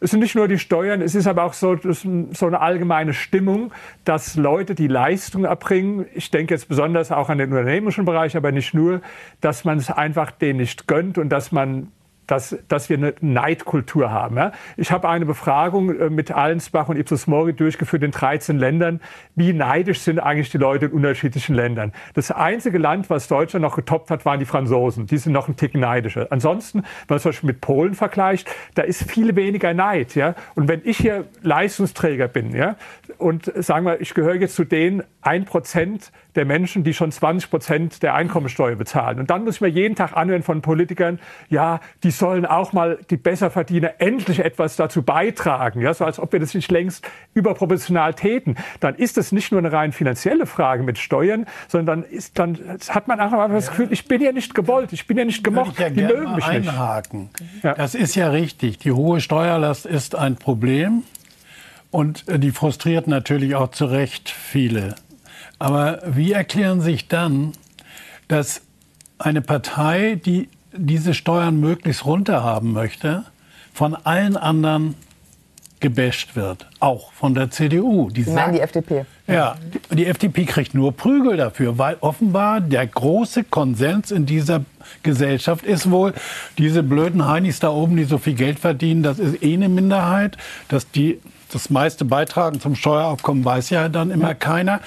[0.00, 3.72] Es sind nicht nur die Steuern, es ist aber auch so, so eine allgemeine Stimmung,
[4.04, 8.52] dass Leute, die Leistung erbringen, ich denke jetzt besonders auch an den unternehmerischen Bereich, aber
[8.52, 9.00] nicht nur,
[9.40, 11.90] dass man es einfach denen nicht gönnt und dass man
[12.26, 14.36] dass, dass wir eine Neidkultur haben.
[14.36, 14.52] Ja?
[14.76, 19.00] Ich habe eine Befragung äh, mit Allensbach und Ipsos Mori durchgeführt in 13 Ländern.
[19.34, 21.92] Wie neidisch sind eigentlich die Leute in unterschiedlichen Ländern?
[22.14, 25.06] Das einzige Land, was Deutschland noch getoppt hat, waren die Franzosen.
[25.06, 26.28] Die sind noch ein Tick neidischer.
[26.30, 30.14] Ansonsten, wenn man zum Beispiel mit Polen vergleicht, da ist viel weniger Neid.
[30.14, 30.34] Ja?
[30.54, 32.76] Und wenn ich hier Leistungsträger bin ja,
[33.18, 37.50] und sagen wir, ich gehöre jetzt zu den 1 Prozent der Menschen, die schon 20
[37.50, 39.18] Prozent der Einkommensteuer bezahlen.
[39.20, 42.98] Und dann muss ich mir jeden Tag anhören von Politikern, ja, die sollen auch mal
[43.10, 48.14] die Besserverdiener endlich etwas dazu beitragen, ja, so als ob wir das nicht längst überproportional
[48.14, 48.56] täten.
[48.80, 53.08] Dann ist das nicht nur eine rein finanzielle Frage mit Steuern, sondern ist, dann hat
[53.08, 55.90] man auch das Gefühl, ich bin ja nicht gewollt, ich bin ja nicht gemocht, ja
[55.90, 57.30] die mögen mich einhaken.
[57.30, 57.64] nicht.
[57.64, 57.74] Ja.
[57.74, 58.78] Das ist ja richtig.
[58.78, 61.04] Die hohe Steuerlast ist ein Problem.
[61.94, 64.96] Und die frustriert natürlich auch zu Recht viele.
[65.60, 67.52] Aber wie erklären sich dann,
[68.26, 68.62] dass
[69.20, 73.22] eine Partei, die diese Steuern möglichst runter haben möchte,
[73.72, 74.96] von allen anderen
[75.78, 78.10] gebasht wird, auch von der CDU.
[78.10, 79.04] Die sagt, meinen die FDP?
[79.28, 84.64] Ja, die, die FDP kriegt nur Prügel dafür, weil offenbar der große Konsens in dieser
[85.04, 86.12] Gesellschaft ist wohl,
[86.58, 90.36] diese blöden Heinis da oben, die so viel Geld verdienen, das ist eh eine Minderheit,
[90.66, 91.20] dass die
[91.54, 94.34] das meiste beitragen zum Steueraufkommen, weiß ja dann immer ja.
[94.34, 94.80] keiner.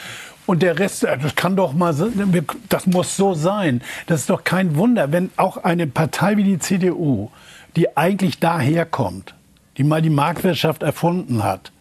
[0.46, 1.94] Und der Rest, äh, das kann doch mal,
[2.70, 3.82] das muss so sein.
[4.08, 7.30] Das ist doch kein Wunder, wenn auch eine Partei wie die CDU,
[7.76, 9.36] die eigentlich daherkommt,
[9.78, 11.72] die mal die Marktwirtschaft erfunden hat,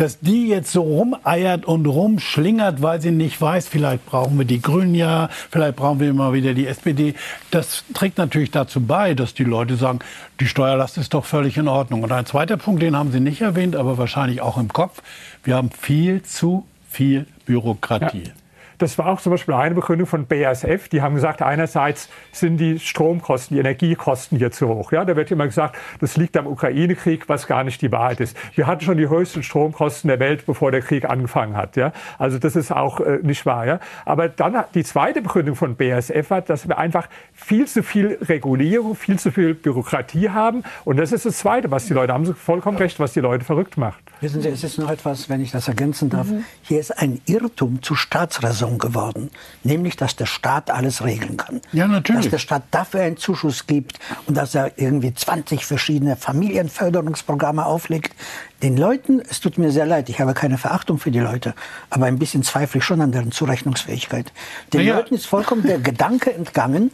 [0.00, 4.62] dass die jetzt so rumeiert und rumschlingert, weil sie nicht weiß, vielleicht brauchen wir die
[4.62, 7.14] Grünen ja, vielleicht brauchen wir immer wieder die SPD.
[7.50, 9.98] Das trägt natürlich dazu bei, dass die Leute sagen,
[10.40, 12.02] die Steuerlast ist doch völlig in Ordnung.
[12.02, 15.02] Und ein zweiter Punkt, den haben Sie nicht erwähnt, aber wahrscheinlich auch im Kopf.
[15.44, 18.22] Wir haben viel zu viel Bürokratie.
[18.24, 18.39] Ja.
[18.80, 20.88] Das war auch zum Beispiel eine Begründung von BASF.
[20.88, 24.90] Die haben gesagt, einerseits sind die Stromkosten, die Energiekosten hier zu hoch.
[24.90, 28.36] Ja, da wird immer gesagt, das liegt am Ukraine-Krieg, was gar nicht die Wahrheit ist.
[28.54, 31.76] Wir hatten schon die höchsten Stromkosten der Welt, bevor der Krieg angefangen hat.
[31.76, 33.66] Ja, also das ist auch äh, nicht wahr.
[33.66, 38.18] Ja, aber dann die zweite Begründung von BASF war, dass wir einfach viel zu viel
[38.22, 40.62] Regulierung, viel zu viel Bürokratie haben.
[40.86, 42.24] Und das ist das Zweite, was die Leute haben.
[42.24, 44.00] Sie vollkommen recht, was die Leute verrückt macht.
[44.22, 46.28] Wissen Sie, es ist noch etwas, wenn ich das ergänzen darf.
[46.28, 46.44] Mhm.
[46.62, 49.30] Hier ist ein Irrtum zu Staatsräson geworden,
[49.62, 51.60] nämlich, dass der Staat alles regeln kann.
[51.72, 52.26] Ja, natürlich.
[52.26, 58.14] Dass der Staat dafür einen Zuschuss gibt und dass er irgendwie 20 verschiedene Familienförderungsprogramme auflegt.
[58.62, 61.54] Den Leuten, es tut mir sehr leid, ich habe keine Verachtung für die Leute,
[61.88, 64.32] aber ein bisschen zweifle ich schon an deren Zurechnungsfähigkeit.
[64.72, 64.96] Den ja.
[64.96, 66.90] Leuten ist vollkommen der Gedanke entgangen,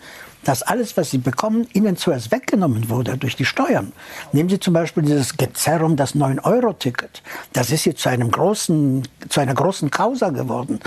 [0.47, 3.93] dass alles, was sie bekommen, ihnen zuerst weggenommen wurde durch die Steuern.
[4.33, 7.23] Nehmen Sie zum Beispiel dieses Gezerr um das 9-Euro-Ticket.
[7.53, 10.79] Das ist jetzt zu, einem großen, zu einer großen Causa geworden.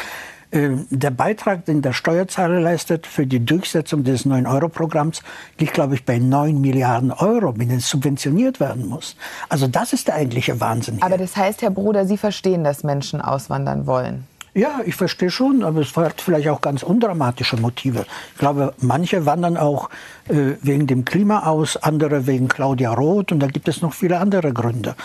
[0.52, 5.22] Ähm, der Beitrag, den der Steuerzahler leistet für die Durchsetzung des 9-Euro-Programms,
[5.60, 9.16] liegt, glaube ich, bei 9 Milliarden Euro, mit denen es subventioniert werden muss.
[9.48, 10.96] Also das ist der eigentliche Wahnsinn.
[10.96, 11.04] Hier.
[11.04, 14.26] Aber das heißt, Herr Bruder, Sie verstehen, dass Menschen auswandern wollen?
[14.56, 18.06] Ja, ich verstehe schon, aber es hat vielleicht auch ganz undramatische Motive.
[18.34, 19.90] Ich glaube, manche wandern auch
[20.28, 24.20] äh, wegen dem Klima aus, andere wegen Claudia Roth und da gibt es noch viele
[24.20, 24.96] andere Gründe.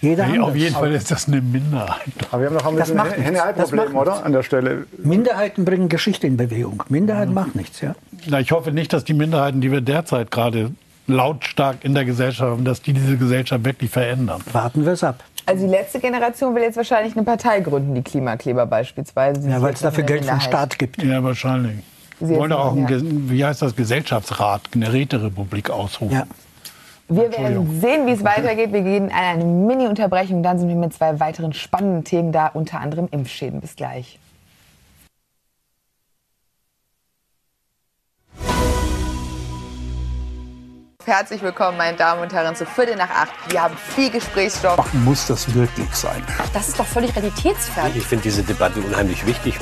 [0.00, 2.00] Jeder nee, auf jeden Fall ist das eine Minderheit.
[2.30, 4.24] Aber wir haben noch ein bisschen ein Henne-Ei-Problem, oder?
[4.24, 4.86] An der Stelle.
[4.96, 6.82] Minderheiten bringen Geschichte in Bewegung.
[6.88, 7.40] Minderheiten ja.
[7.40, 7.94] machen nichts, ja.
[8.26, 10.70] Na, ich hoffe nicht, dass die Minderheiten, die wir derzeit gerade
[11.06, 14.40] lautstark in der Gesellschaft haben, dass die diese Gesellschaft wirklich verändern.
[14.52, 15.22] Warten wir es ab.
[15.44, 19.48] Also die letzte Generation will jetzt wahrscheinlich eine Partei gründen, die Klimakleber beispielsweise.
[19.48, 21.02] ja, weil es dafür Geld vom Staat gibt.
[21.02, 21.78] Ja, wahrscheinlich.
[22.20, 26.14] Sie wollen auch, ein, wie heißt das, Gesellschaftsrat, eine Räterepublik ausrufen.
[26.14, 26.26] Ja.
[27.12, 28.72] Wir werden sehen, wie es weitergeht.
[28.72, 30.44] Wir gehen in eine Mini-Unterbrechung.
[30.44, 33.60] Dann sind wir mit zwei weiteren spannenden Themen da, unter anderem Impfschäden.
[33.60, 34.20] Bis gleich.
[41.04, 43.32] Herzlich willkommen, meine Damen und Herren, zu Viertel nach acht.
[43.48, 44.78] Wir haben viel Gesprächsstoff.
[44.78, 46.22] Ach, muss das wirklich sein?
[46.52, 47.90] Das ist doch völlig realitätsfern.
[47.96, 49.58] Ich finde diese Debatte unheimlich wichtig.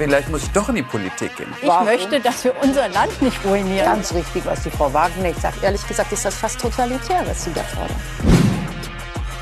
[0.00, 1.52] Vielleicht muss ich doch in die Politik gehen.
[1.60, 1.84] Ich Warum?
[1.84, 3.84] möchte, dass wir unser Land nicht ruinieren.
[3.84, 5.62] Ganz richtig, was die Frau Wagner sagt.
[5.62, 7.94] Ehrlich gesagt ist das fast totalitär, was Sie da fordern.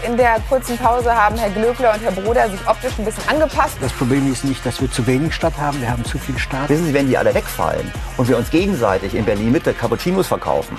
[0.04, 3.76] In der kurzen Pause haben Herr Glöckler und Herr Bruder sich optisch ein bisschen angepasst.
[3.80, 6.68] Das Problem ist nicht, dass wir zu wenig Stadt haben, wir haben zu viel Stadt.
[6.68, 10.76] Wissen Sie, wenn die alle wegfallen und wir uns gegenseitig in Berlin Mitte Cappuccinos verkaufen,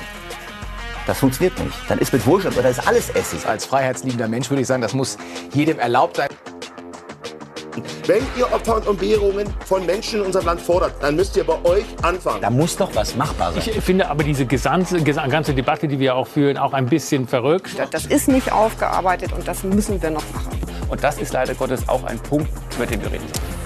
[1.07, 1.77] das funktioniert nicht.
[1.87, 3.45] Dann ist mit Wohlstand oder ist alles Essig.
[3.47, 5.17] Als freiheitsliebender Mensch würde ich sagen, das muss
[5.53, 6.27] jedem erlaubt sein.
[8.09, 11.63] Wenn ihr Opfer und Entbehrungen von Menschen in unserem Land fordert, dann müsst ihr bei
[11.63, 12.41] euch anfangen.
[12.41, 13.61] Da muss doch was machbar sein.
[13.67, 17.69] Ich finde aber diese gesamte, ganze Debatte, die wir auch führen, auch ein bisschen verrückt.
[17.91, 20.59] Das ist nicht aufgearbeitet und das müssen wir noch machen.
[20.89, 23.58] Und das ist leider Gottes auch ein Punkt, über den wir reden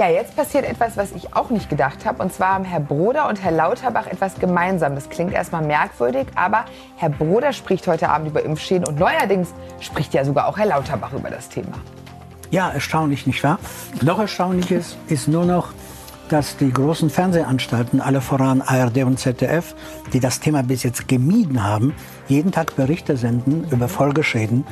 [0.00, 2.22] Ja, jetzt passiert etwas, was ich auch nicht gedacht habe.
[2.22, 4.94] Und zwar haben Herr Broder und Herr Lauterbach etwas gemeinsam.
[4.94, 6.64] Das klingt erstmal merkwürdig, aber
[6.96, 11.12] Herr Broder spricht heute Abend über Impfschäden und neuerdings spricht ja sogar auch Herr Lauterbach
[11.12, 11.74] über das Thema.
[12.50, 13.58] Ja, erstaunlich, nicht wahr?
[14.00, 15.74] Noch erstaunlicher ist, ist nur noch,
[16.30, 19.74] dass die großen Fernsehanstalten, alle voran ARD und ZDF,
[20.12, 21.92] die das Thema bis jetzt gemieden haben,
[22.28, 24.64] jeden Tag Berichte senden über Folgeschäden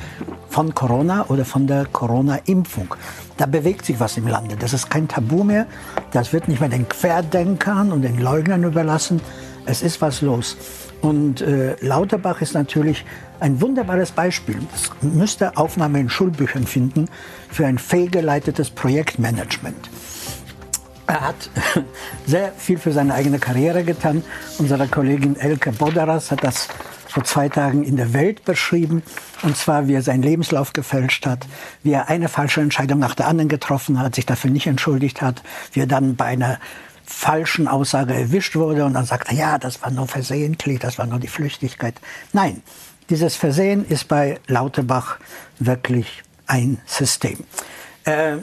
[0.49, 2.95] von Corona oder von der Corona-Impfung.
[3.37, 4.55] Da bewegt sich was im Lande.
[4.55, 5.67] Das ist kein Tabu mehr.
[6.11, 9.19] Das wird nicht mehr den Querdenkern und den Leugnern überlassen.
[9.65, 10.55] Es ist was los.
[11.01, 13.05] Und äh, Lauterbach ist natürlich
[13.39, 14.59] ein wunderbares Beispiel.
[14.71, 17.05] Das müsste Aufnahme in Schulbüchern finden
[17.49, 19.89] für ein fehlgeleitetes Projektmanagement.
[21.09, 21.49] Er hat
[22.27, 24.23] sehr viel für seine eigene Karriere getan.
[24.59, 26.67] Unsere Kollegin Elke Boderas hat das
[27.07, 29.01] vor zwei Tagen in der Welt beschrieben.
[29.41, 31.47] Und zwar, wie er seinen Lebenslauf gefälscht hat,
[31.81, 35.41] wie er eine falsche Entscheidung nach der anderen getroffen hat, sich dafür nicht entschuldigt hat,
[35.73, 36.59] wie er dann bei einer
[37.07, 41.17] falschen Aussage erwischt wurde und dann sagte, ja, das war nur versehentlich, das war nur
[41.17, 41.95] die Flüchtigkeit.
[42.33, 42.61] Nein,
[43.09, 45.17] dieses Versehen ist bei Lauterbach
[45.57, 47.39] wirklich ein System.
[48.03, 48.37] Äh,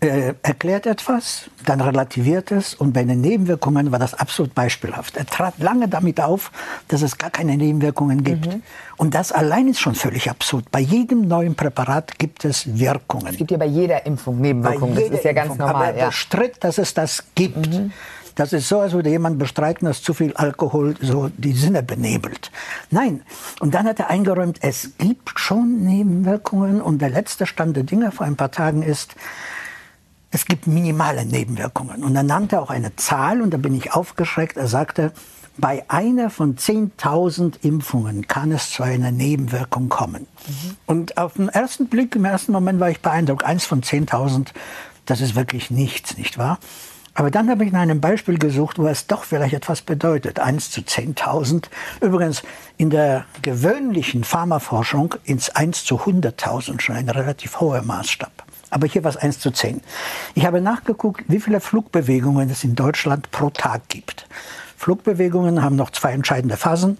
[0.00, 5.16] äh, erklärt etwas, dann relativiert es und bei den Nebenwirkungen war das absolut beispielhaft.
[5.16, 6.50] Er trat lange damit auf,
[6.88, 8.46] dass es gar keine Nebenwirkungen gibt.
[8.46, 8.62] Mhm.
[8.96, 10.70] Und das allein ist schon völlig absurd.
[10.72, 13.28] Bei jedem neuen Präparat gibt es Wirkungen.
[13.28, 15.66] Es gibt ja bei jeder Impfung Nebenwirkungen, das ist ja ganz Impfung.
[15.66, 15.86] normal.
[15.86, 16.06] Aber er ja.
[16.06, 17.68] bestritt, dass es das gibt.
[17.68, 17.92] Mhm.
[18.34, 22.52] Das ist so, als würde jemand bestreiten, dass zu viel Alkohol so die Sinne benebelt.
[22.88, 23.22] Nein.
[23.58, 26.80] Und dann hat er eingeräumt, es gibt schon Nebenwirkungen.
[26.80, 29.16] Und der letzte Stand der Dinge vor ein paar Tagen ist,
[30.30, 32.04] es gibt minimale Nebenwirkungen.
[32.04, 34.56] Und er nannte auch eine Zahl und da bin ich aufgeschreckt.
[34.56, 35.12] Er sagte,
[35.56, 40.26] bei einer von 10.000 Impfungen kann es zu einer Nebenwirkung kommen.
[40.46, 40.76] Mhm.
[40.86, 43.44] Und auf den ersten Blick, im ersten Moment war ich beeindruckt.
[43.44, 44.48] Eins von 10.000,
[45.06, 46.58] das ist wirklich nichts, nicht wahr?
[47.14, 50.38] Aber dann habe ich nach einem Beispiel gesucht, wo es doch vielleicht etwas bedeutet.
[50.38, 51.64] Eins zu 10.000.
[52.00, 52.44] Übrigens
[52.76, 58.44] in der gewöhnlichen Pharmaforschung ins 1 zu 100.000 schon ein relativ hoher Maßstab.
[58.70, 59.80] Aber hier war es 1 zu 10.
[60.34, 64.26] Ich habe nachgeguckt, wie viele Flugbewegungen es in Deutschland pro Tag gibt.
[64.76, 66.98] Flugbewegungen haben noch zwei entscheidende Phasen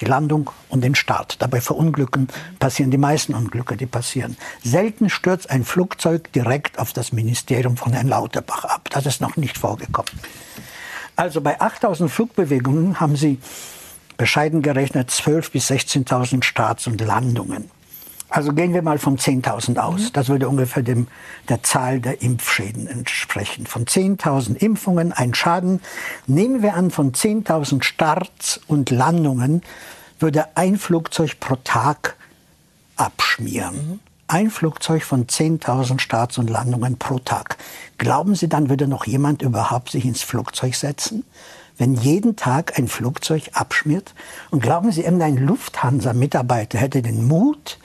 [0.00, 1.40] die Landung und den Start.
[1.40, 4.36] Dabei verunglücken passieren die meisten Unglücke, die passieren.
[4.62, 8.88] Selten stürzt ein Flugzeug direkt auf das Ministerium von Herrn Lauterbach ab.
[8.90, 10.10] Das ist noch nicht vorgekommen.
[11.16, 13.38] Also bei 8000 Flugbewegungen haben Sie
[14.16, 17.70] bescheiden gerechnet 12.000 bis 16.000 Starts und Landungen.
[18.34, 20.00] Also gehen wir mal von 10.000 aus.
[20.00, 20.12] Mhm.
[20.12, 21.06] Das würde ungefähr dem,
[21.48, 23.64] der Zahl der Impfschäden entsprechen.
[23.64, 25.80] Von 10.000 Impfungen ein Schaden.
[26.26, 29.62] Nehmen wir an, von 10.000 Starts und Landungen
[30.18, 32.16] würde ein Flugzeug pro Tag
[32.96, 33.76] abschmieren.
[33.76, 34.00] Mhm.
[34.26, 37.56] Ein Flugzeug von 10.000 Starts und Landungen pro Tag.
[37.98, 41.24] Glauben Sie, dann würde noch jemand überhaupt sich ins Flugzeug setzen?
[41.76, 44.14] wenn jeden Tag ein Flugzeug abschmiert?
[44.52, 47.78] Und glauben Sie, irgendein Lufthansa-Mitarbeiter hätte den Mut,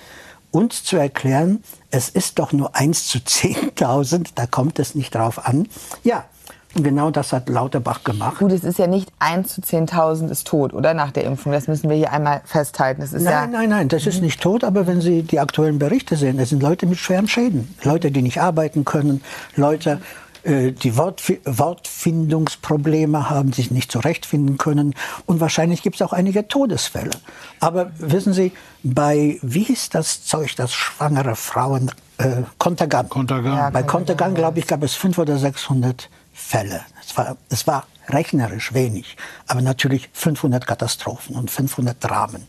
[0.51, 5.45] uns zu erklären, es ist doch nur 1 zu 10.000, da kommt es nicht drauf
[5.45, 5.67] an.
[6.03, 6.25] Ja,
[6.75, 8.37] und genau das hat Lauterbach gemacht.
[8.39, 10.93] Gut, es ist ja nicht 1 zu 10.000 ist tot, oder?
[10.93, 11.51] Nach der Impfung.
[11.51, 13.03] Das müssen wir hier einmal festhalten.
[13.11, 14.63] nein, ja nein, nein, das ist nicht tot.
[14.63, 17.73] Aber wenn Sie die aktuellen Berichte sehen, das sind Leute mit schweren Schäden.
[17.83, 19.23] Leute, die nicht arbeiten können.
[19.55, 19.99] Leute,
[20.43, 24.95] äh, die Wortfindungsprobleme haben, sich nicht zurechtfinden können.
[25.25, 27.11] Und wahrscheinlich gibt es auch einige Todesfälle.
[27.59, 28.51] Aber wissen Sie,
[28.83, 33.09] bei, wie hieß das Zeug, das schwangere Frauen, äh, Kontergan.
[33.09, 33.57] Kontergan.
[33.57, 36.81] Ja, bei Kontergan, glaube ich, gab es 500 oder 600 Fälle.
[37.01, 42.47] Es war, es war rechnerisch wenig, aber natürlich 500 Katastrophen und 500 Dramen.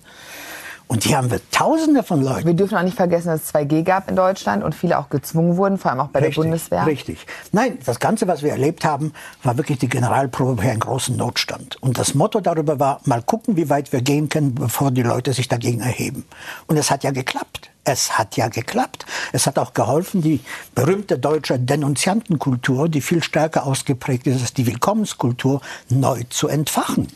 [0.91, 2.49] Und hier haben wir Tausende von Leuten.
[2.49, 5.57] Wir dürfen auch nicht vergessen, dass es 2G gab in Deutschland und viele auch gezwungen
[5.57, 6.85] wurden, vor allem auch bei richtig, der Bundeswehr.
[6.85, 7.27] Richtig.
[7.53, 9.13] Nein, das Ganze, was wir erlebt haben,
[9.45, 11.81] war wirklich die Generalprobe für einen großen Notstand.
[11.81, 15.33] Und das Motto darüber war, mal gucken, wie weit wir gehen können, bevor die Leute
[15.33, 16.25] sich dagegen erheben.
[16.67, 17.71] Und es hat ja geklappt.
[17.85, 19.07] Es hat ja geklappt.
[19.33, 20.41] Es hat auch geholfen, die
[20.75, 27.07] berühmte deutsche Denunziantenkultur, die viel stärker ausgeprägt ist als die Willkommenskultur, neu zu entfachen.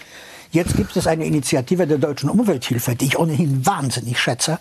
[0.54, 4.60] Jetzt gibt es eine Initiative der deutschen Umwelthilfe, die ich ohnehin wahnsinnig schätze.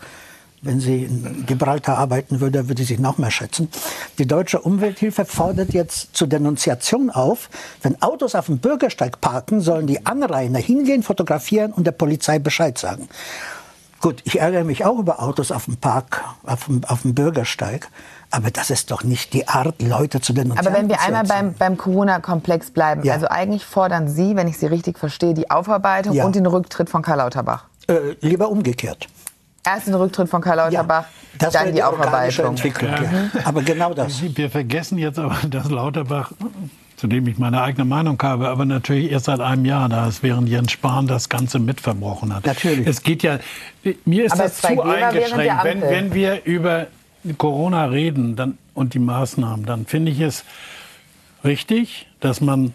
[0.64, 3.70] Wenn sie in Gibraltar arbeiten würde, würde sie noch mehr schätzen.
[4.18, 7.48] Die deutsche Umwelthilfe fordert jetzt zur Denunziation auf,
[7.84, 12.76] wenn Autos auf dem Bürgersteig parken, sollen die Anrainer hingehen, fotografieren und der Polizei Bescheid
[12.80, 13.08] sagen.
[14.02, 17.90] Gut, ich ärgere mich auch über Autos auf dem Park, auf dem, auf dem Bürgersteig.
[18.34, 20.66] Aber das ist doch nicht die Art, Leute zu denunzieren.
[20.66, 23.14] Aber wenn wir einmal beim, beim Corona-Komplex bleiben, ja.
[23.14, 26.26] also eigentlich fordern Sie, wenn ich Sie richtig verstehe, die Aufarbeitung ja.
[26.26, 27.66] und den Rücktritt von Karl Lauterbach.
[27.88, 29.08] Äh, lieber umgekehrt.
[29.64, 31.06] Erst den Rücktritt von Karl Lauterbach,
[31.40, 32.48] ja, dann die, die Aufarbeitung.
[32.48, 32.92] Entwicklung.
[32.92, 33.46] Ja.
[33.46, 34.20] Aber genau das.
[34.20, 36.32] Wir vergessen jetzt aber, dass Lauterbach
[36.98, 40.24] zu dem ich meine eigene Meinung habe, aber natürlich erst seit einem Jahr da ist,
[40.24, 42.46] während Jens Spahn das Ganze mitverbrochen hat.
[42.46, 42.88] Natürlich.
[42.88, 43.40] Es geht ja,
[44.06, 46.88] mir ist aber das zu eingeschränkt, wenn, wenn wir über
[47.38, 50.44] Corona reden dann, und die Maßnahmen, dann finde ich es
[51.44, 52.74] richtig, dass man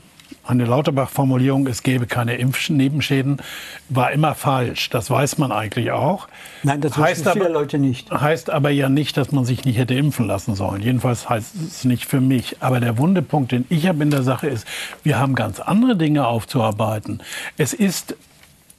[0.48, 3.42] eine Lauterbach-Formulierung, es gäbe keine Impfnebenschäden,
[3.90, 4.88] war immer falsch.
[4.88, 6.26] Das weiß man eigentlich auch.
[6.62, 8.10] Nein, das heißt viele aber, Leute nicht.
[8.10, 10.80] Heißt aber ja nicht, dass man sich nicht hätte impfen lassen sollen.
[10.80, 12.56] Jedenfalls heißt es nicht für mich.
[12.60, 14.66] Aber der Wundepunkt, den ich habe in der Sache ist,
[15.02, 17.22] wir haben ganz andere Dinge aufzuarbeiten.
[17.58, 18.16] Es ist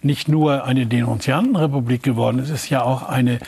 [0.02, 3.40] nicht nur eine Denunziantenrepublik geworden, es ist ja auch eine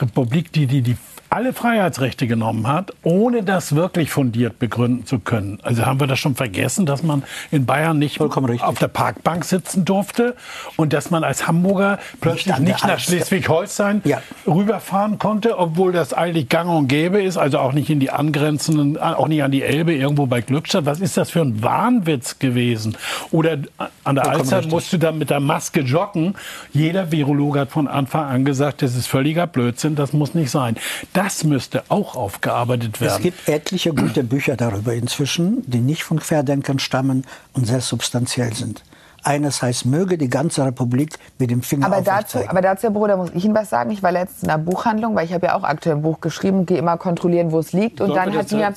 [0.00, 0.96] Republik, die die, die
[1.30, 5.58] alle Freiheitsrechte genommen hat, ohne das wirklich fundiert begründen zu können.
[5.62, 9.84] Also haben wir das schon vergessen, dass man in Bayern nicht auf der Parkbank sitzen
[9.84, 10.36] durfte
[10.76, 14.22] und dass man als Hamburger plötzlich nicht, nicht nach Schleswig-Holstein ja.
[14.46, 18.96] rüberfahren konnte, obwohl das eigentlich gang und gäbe ist, also auch nicht in die angrenzenden,
[18.96, 20.86] auch nicht an die Elbe, irgendwo bei Glückstadt.
[20.86, 22.96] Was ist das für ein Wahnwitz gewesen?
[23.30, 23.58] Oder
[24.04, 26.34] an der Alster musst du dann mit der Maske joggen.
[26.72, 30.76] Jeder Virologe hat von Anfang an gesagt, das ist völliger Blödsinn, das muss nicht sein
[31.18, 33.16] das müsste auch aufgearbeitet werden.
[33.16, 37.24] Es gibt etliche gute Bücher darüber inzwischen, die nicht von Querdenkern stammen
[37.54, 38.84] und sehr substanziell sind.
[39.24, 42.38] Eines heißt, möge die ganze Republik mit dem Finger aber dazu.
[42.46, 43.90] Aber dazu, Herr Bruder, muss ich Ihnen was sagen.
[43.90, 46.66] Ich war letztens in einer Buchhandlung, weil ich habe ja auch aktuell ein Buch geschrieben,
[46.66, 48.00] gehe immer kontrollieren, wo es liegt.
[48.00, 48.72] Und dann hat mir...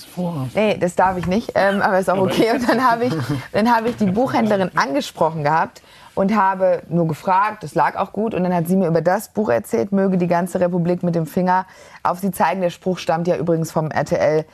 [0.56, 2.54] Nee, das darf ich nicht, ähm, aber ist auch okay.
[2.56, 3.14] Und dann habe ich,
[3.54, 5.84] hab ich die Buchhändlerin angesprochen gehabt
[6.16, 8.34] und habe nur gefragt, das lag auch gut.
[8.34, 11.26] Und dann hat sie mir über das Buch erzählt, möge die ganze Republik mit dem
[11.26, 11.66] Finger
[12.04, 12.62] auf sie zeigen.
[12.62, 14.46] Der Spruch stammt ja übrigens vom RTL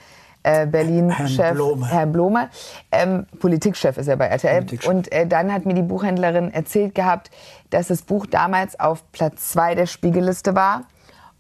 [0.43, 2.49] äh, Berlin-Chef Blome, Herr Blome
[2.91, 4.66] ähm, Politikchef ist er bei RTL.
[4.88, 7.32] Und äh, dann hat mir die Buchhändlerin erzählt gehabt,
[7.70, 10.84] dass das Buch damals auf Platz zwei der Spiegelliste war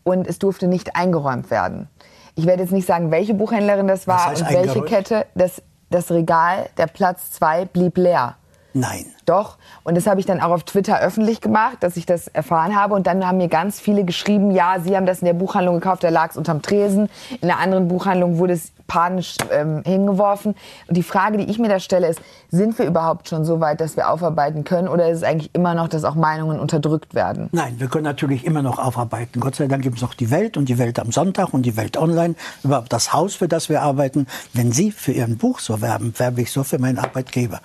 [0.03, 1.89] und es durfte nicht eingeräumt werden.
[2.35, 5.25] Ich werde jetzt nicht sagen, welche Buchhändlerin das war und welche Kette.
[5.35, 8.35] Das, das Regal, der Platz zwei blieb leer.
[8.73, 9.05] Nein.
[9.27, 9.57] Doch.
[9.83, 12.95] Und das habe ich dann auch auf Twitter öffentlich gemacht, dass ich das erfahren habe.
[12.95, 16.05] Und dann haben mir ganz viele geschrieben, ja, Sie haben das in der Buchhandlung gekauft,
[16.05, 17.09] da lag es unterm Tresen.
[17.41, 20.55] In einer anderen Buchhandlung wurde es panisch ähm, hingeworfen.
[20.87, 23.81] Und die Frage, die ich mir da stelle, ist, sind wir überhaupt schon so weit,
[23.81, 24.87] dass wir aufarbeiten können?
[24.87, 27.49] Oder ist es eigentlich immer noch, dass auch Meinungen unterdrückt werden?
[27.51, 29.41] Nein, wir können natürlich immer noch aufarbeiten.
[29.41, 31.75] Gott sei Dank gibt es noch die Welt und die Welt am Sonntag und die
[31.75, 32.35] Welt online.
[32.63, 34.27] Überhaupt das Haus, für das wir arbeiten.
[34.53, 37.59] Wenn Sie für Ihren Buch so werben, werbe ich so für meinen Arbeitgeber.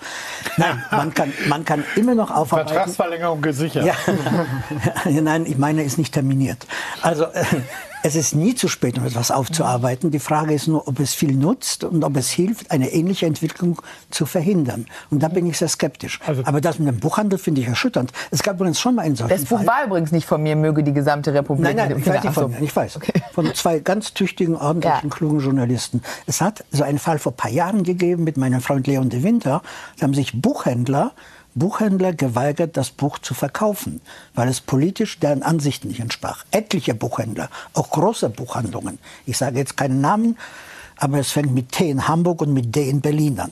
[0.57, 2.69] Nein, man kann, man kann immer noch aufarbeiten.
[2.69, 3.85] Vertragsverlängerung gesichert.
[3.85, 3.93] Ja.
[5.21, 6.65] Nein, ich meine, ist nicht terminiert.
[7.03, 7.45] Also äh,
[8.05, 10.11] es ist nie zu spät, um etwas aufzuarbeiten.
[10.11, 13.81] Die Frage ist nur, ob es viel nutzt und ob es hilft, eine ähnliche Entwicklung
[14.09, 14.87] zu verhindern.
[15.09, 16.19] Und da bin ich sehr skeptisch.
[16.25, 18.11] Also Aber das mit dem Buchhandel finde ich erschütternd.
[18.29, 19.67] Es gab übrigens schon mal einen solchen Das Buch Fall.
[19.67, 21.63] war übrigens nicht von mir, möge die gesamte Republik.
[21.63, 22.97] Nein, nein, ich weiß nicht von mir, ich weiß.
[22.97, 23.13] Okay.
[23.31, 25.15] Von zwei ganz tüchtigen, ordentlichen, ja.
[25.15, 26.01] klugen Journalisten.
[26.25, 29.23] Es hat so einen Fall vor ein paar Jahren gegeben mit meinem Freund Leon de
[29.23, 29.61] Winter.
[29.97, 31.13] Da haben sich Buchhändler
[31.55, 34.01] Buchhändler geweigert, das Buch zu verkaufen,
[34.33, 36.45] weil es politisch deren Ansichten nicht entsprach.
[36.51, 38.99] Etliche Buchhändler, auch große Buchhandlungen.
[39.25, 40.37] Ich sage jetzt keinen Namen,
[40.97, 43.51] aber es fängt mit T in Hamburg und mit D in Berlin an.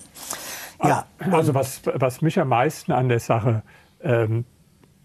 [0.84, 1.06] Ja.
[1.32, 3.62] Also was, was mich am meisten an der Sache
[4.04, 4.46] ähm,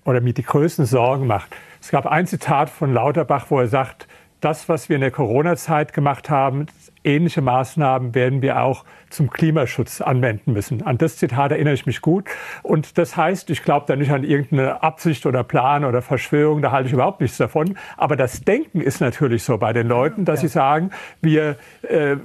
[0.04, 4.08] oder mir die größten Sorgen macht, es gab ein Zitat von Lauterbach, wo er sagt,
[4.40, 6.66] das, was wir in der Corona-Zeit gemacht haben,
[7.04, 10.82] ähnliche Maßnahmen werden wir auch zum Klimaschutz anwenden müssen.
[10.82, 12.24] An das Zitat erinnere ich mich gut.
[12.62, 16.72] Und das heißt, ich glaube da nicht an irgendeine Absicht oder Plan oder Verschwörung, da
[16.72, 17.78] halte ich überhaupt nichts davon.
[17.96, 22.16] Aber das Denken ist natürlich so bei den Leuten, dass sie sagen, wir äh,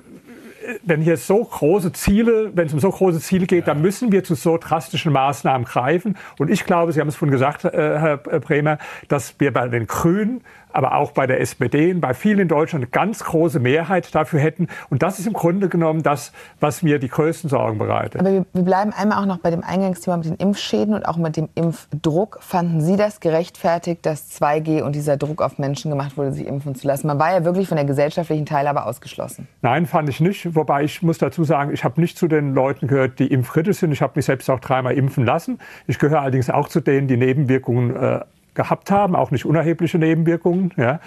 [0.83, 4.23] wenn hier so große Ziele, wenn es um so große Ziele geht, dann müssen wir
[4.23, 6.17] zu so drastischen Maßnahmen greifen.
[6.37, 9.87] Und ich glaube, Sie haben es vorhin gesagt, äh, Herr Bremer, dass wir bei den
[9.87, 10.41] Grünen
[10.73, 14.39] aber auch bei der SPD und bei vielen in Deutschland eine ganz große Mehrheit dafür
[14.39, 14.67] hätten.
[14.89, 18.21] Und das ist im Grunde genommen das, was mir die größten Sorgen bereitet.
[18.21, 21.17] Aber wir, wir bleiben einmal auch noch bei dem Eingangsthema mit den Impfschäden und auch
[21.17, 22.39] mit dem Impfdruck.
[22.41, 26.75] Fanden Sie das gerechtfertigt, dass 2G und dieser Druck auf Menschen gemacht wurde, sich impfen
[26.75, 27.07] zu lassen?
[27.07, 29.47] Man war ja wirklich von der gesellschaftlichen Teilhabe ausgeschlossen.
[29.61, 30.55] Nein, fand ich nicht.
[30.55, 33.91] Wobei ich muss dazu sagen, ich habe nicht zu den Leuten gehört, die impfkritisch sind.
[33.91, 35.59] Ich habe mich selbst auch dreimal impfen lassen.
[35.87, 38.21] Ich gehöre allerdings auch zu denen, die Nebenwirkungen äh,
[38.53, 40.73] gehabt haben, auch nicht unerhebliche Nebenwirkungen.
[40.77, 40.99] Ja.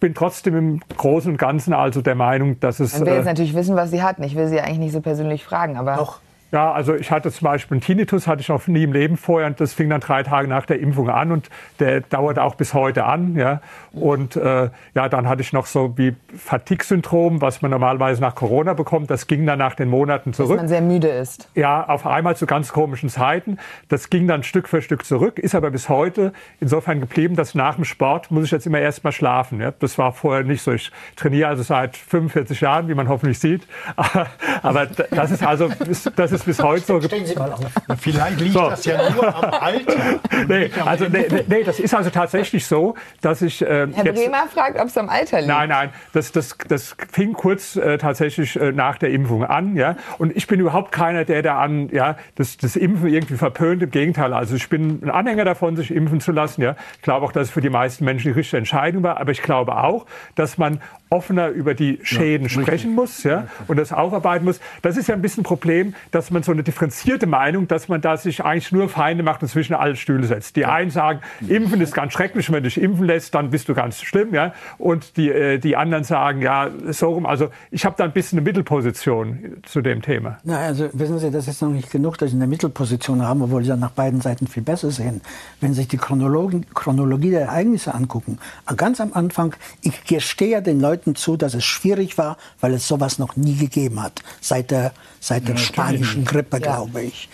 [0.00, 2.98] Bin trotzdem im Großen und Ganzen also der Meinung, dass es.
[2.98, 4.22] Man will jetzt äh, natürlich wissen, was sie hatten.
[4.22, 5.96] Ich will sie eigentlich nicht so persönlich fragen, aber.
[5.96, 6.20] Doch.
[6.54, 9.48] Ja, also ich hatte zum Beispiel einen Tinnitus, hatte ich noch nie im Leben vorher
[9.48, 11.50] und das fing dann drei Tage nach der Impfung an und
[11.80, 13.34] der dauert auch bis heute an.
[13.34, 13.60] Ja.
[13.90, 18.74] Und äh, ja, dann hatte ich noch so wie Fatigue-Syndrom, was man normalerweise nach Corona
[18.74, 19.10] bekommt.
[19.10, 20.50] Das ging dann nach den Monaten zurück.
[20.50, 21.50] Dass man sehr müde ist.
[21.56, 23.58] Ja, auf einmal zu ganz komischen Zeiten.
[23.88, 27.74] Das ging dann Stück für Stück zurück, ist aber bis heute insofern geblieben, dass nach
[27.74, 29.60] dem Sport muss ich jetzt immer erst mal schlafen.
[29.60, 29.72] Ja.
[29.72, 30.70] Das war vorher nicht so.
[30.70, 33.66] Ich trainiere also seit 45 Jahren, wie man hoffentlich sieht.
[34.62, 35.68] Aber das ist also,
[36.14, 37.00] das ist bis heute so.
[37.00, 37.60] Stellen Sie mal auf.
[37.98, 38.70] Vielleicht liegt so.
[38.70, 40.20] das ja nur am Alter.
[40.48, 43.62] nee, also, nee, nee, das ist also tatsächlich so, dass ich.
[43.62, 45.48] Äh, Herr jetzt, Bremer fragt, ob es am Alter liegt.
[45.48, 49.76] Nein, nein, das, das, das fing kurz äh, tatsächlich äh, nach der Impfung an.
[49.76, 49.96] Ja?
[50.18, 53.82] Und ich bin überhaupt keiner, der da an ja, das, das Impfen irgendwie verpönt.
[53.82, 56.62] Im Gegenteil, also ich bin ein Anhänger davon, sich impfen zu lassen.
[56.62, 56.76] Ja?
[56.96, 59.18] Ich glaube auch, dass es für die meisten Menschen die richtige Entscheidung war.
[59.18, 60.80] Aber ich glaube auch, dass man
[61.10, 64.60] offener über die Schäden ja, sprechen muss ja, und das aufarbeiten muss.
[64.82, 68.00] Das ist ja ein bisschen ein Problem, dass man so eine differenzierte Meinung, dass man
[68.00, 70.56] da sich eigentlich nur Feinde macht und zwischen alle Stühle setzt.
[70.56, 73.74] Die einen sagen, Impfen ist ganz schrecklich, wenn du dich impfen lässt, dann bist du
[73.74, 74.34] ganz schlimm.
[74.34, 74.54] Ja?
[74.78, 77.26] Und die, äh, die anderen sagen, ja, so rum.
[77.26, 80.38] Also ich habe da ein bisschen eine Mittelposition zu dem Thema.
[80.44, 83.62] Na, also wissen Sie, das ist noch nicht genug, dass Sie eine Mittelposition haben, obwohl
[83.62, 85.20] Sie ja nach beiden Seiten viel besser sehen.
[85.60, 88.38] Wenn Sie sich die Chronologie, Chronologie der Ereignisse angucken,
[88.76, 92.72] ganz am Anfang, ich gestehe ja den Leuten, Leuten zu, dass es schwierig war, weil
[92.72, 96.76] es sowas noch nie gegeben hat, seit der, seit der ja, spanischen Grippe, ja.
[96.76, 97.28] glaube ich.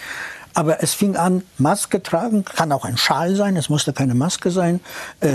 [0.55, 4.51] Aber es fing an, Maske tragen, kann auch ein Schal sein, es musste keine Maske
[4.51, 4.81] sein,
[5.21, 5.35] äh,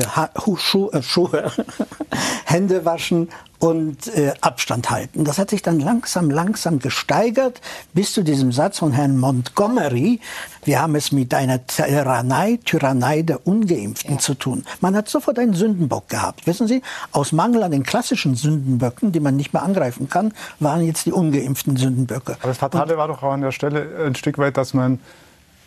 [0.57, 1.51] Schuhe, äh, Schuhe
[2.45, 3.29] Hände waschen
[3.59, 5.23] und äh, Abstand halten.
[5.23, 7.61] Das hat sich dann langsam, langsam gesteigert
[7.93, 10.19] bis zu diesem Satz von Herrn Montgomery,
[10.65, 14.19] wir haben es mit einer Tyrannei, Tyrannei der Ungeimpften ja.
[14.19, 14.65] zu tun.
[14.81, 16.47] Man hat sofort einen Sündenbock gehabt.
[16.47, 16.81] Wissen Sie,
[17.11, 21.11] aus Mangel an den klassischen Sündenböcken, die man nicht mehr angreifen kann, waren jetzt die
[21.11, 22.37] ungeimpften Sündenböcke.
[22.39, 24.99] Aber das Fatale und, war doch auch an der Stelle ein Stück weit, dass man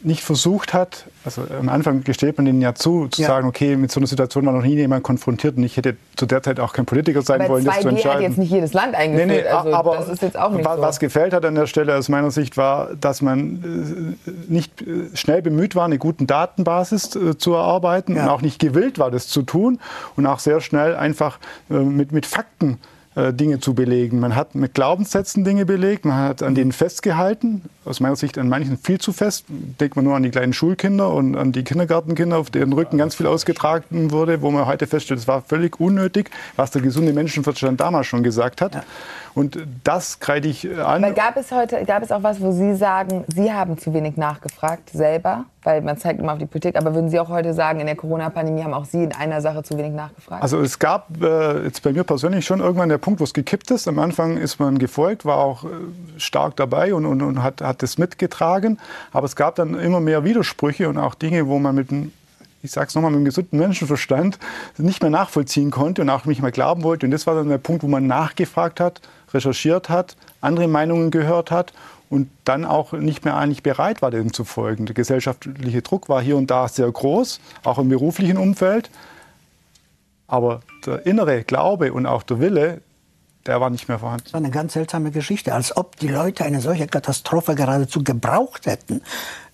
[0.01, 3.29] nicht versucht hat, also am Anfang gesteht man denen ja zu, zu ja.
[3.29, 6.27] sagen, okay, mit so einer Situation war noch nie jemand konfrontiert und ich hätte zu
[6.27, 8.15] der Zeit auch kein Politiker sein aber wollen, das zu entscheiden.
[8.17, 10.65] hat jetzt nicht jedes Land eingeführt, nee, nee, also aber das ist jetzt auch nicht
[10.65, 10.83] was, so.
[10.83, 15.17] Was gefällt hat an der Stelle aus meiner Sicht war, dass man äh, nicht äh,
[15.17, 18.23] schnell bemüht war, eine gute Datenbasis äh, zu erarbeiten ja.
[18.23, 19.81] und auch nicht gewillt war, das zu tun
[20.17, 21.39] und auch sehr schnell einfach
[21.69, 22.79] mit, mit Fakten
[23.17, 24.21] Dinge zu belegen.
[24.21, 28.49] Man hat mit Glaubenssätzen Dinge belegt, man hat an denen festgehalten, aus meiner Sicht an
[28.49, 29.45] manchen viel zu fest.
[29.49, 33.17] Denkt man nur an die kleinen Schulkinder und an die Kindergartenkinder, auf deren Rücken ganz
[33.17, 37.81] viel ausgetragen wurde, wo man heute feststellt, es war völlig unnötig, was der gesunde Menschenverstand
[37.81, 38.75] damals schon gesagt hat.
[38.75, 38.85] Ja.
[39.35, 41.05] Und das kreide ich an.
[41.05, 44.17] Aber gab es heute, gab es auch was, wo Sie sagen, Sie haben zu wenig
[44.17, 45.45] nachgefragt selber?
[45.63, 46.77] Weil man zeigt immer auf die Politik.
[46.77, 49.63] Aber würden Sie auch heute sagen, in der Corona-Pandemie haben auch Sie in einer Sache
[49.63, 50.43] zu wenig nachgefragt?
[50.43, 53.71] Also es gab äh, jetzt bei mir persönlich schon irgendwann der Punkt, wo es gekippt
[53.71, 53.87] ist.
[53.89, 55.69] Am Anfang ist man gefolgt, war auch äh,
[56.17, 58.79] stark dabei und, und, und hat, hat das mitgetragen.
[59.13, 62.13] Aber es gab dann immer mehr Widersprüche und auch Dinge, wo man mit einem
[62.63, 64.39] ich sage es nochmal, mit einem gesunden Menschenverstand
[64.79, 67.07] nicht mehr nachvollziehen konnte und auch nicht mehr glauben wollte.
[67.07, 69.01] Und das war dann der Punkt, wo man nachgefragt hat,
[69.33, 71.73] recherchiert hat, andere Meinungen gehört hat
[72.11, 74.87] und dann auch nicht mehr eigentlich bereit war, dem zu folgen.
[74.87, 78.91] Der gesellschaftliche Druck war hier und da sehr groß, auch im beruflichen Umfeld.
[80.27, 82.81] Aber der innere Glaube und auch der Wille,
[83.49, 84.25] der war nicht mehr vorhanden.
[84.25, 88.67] Das war eine ganz seltsame Geschichte, als ob die Leute eine solche Katastrophe geradezu gebraucht
[88.67, 89.01] hätten.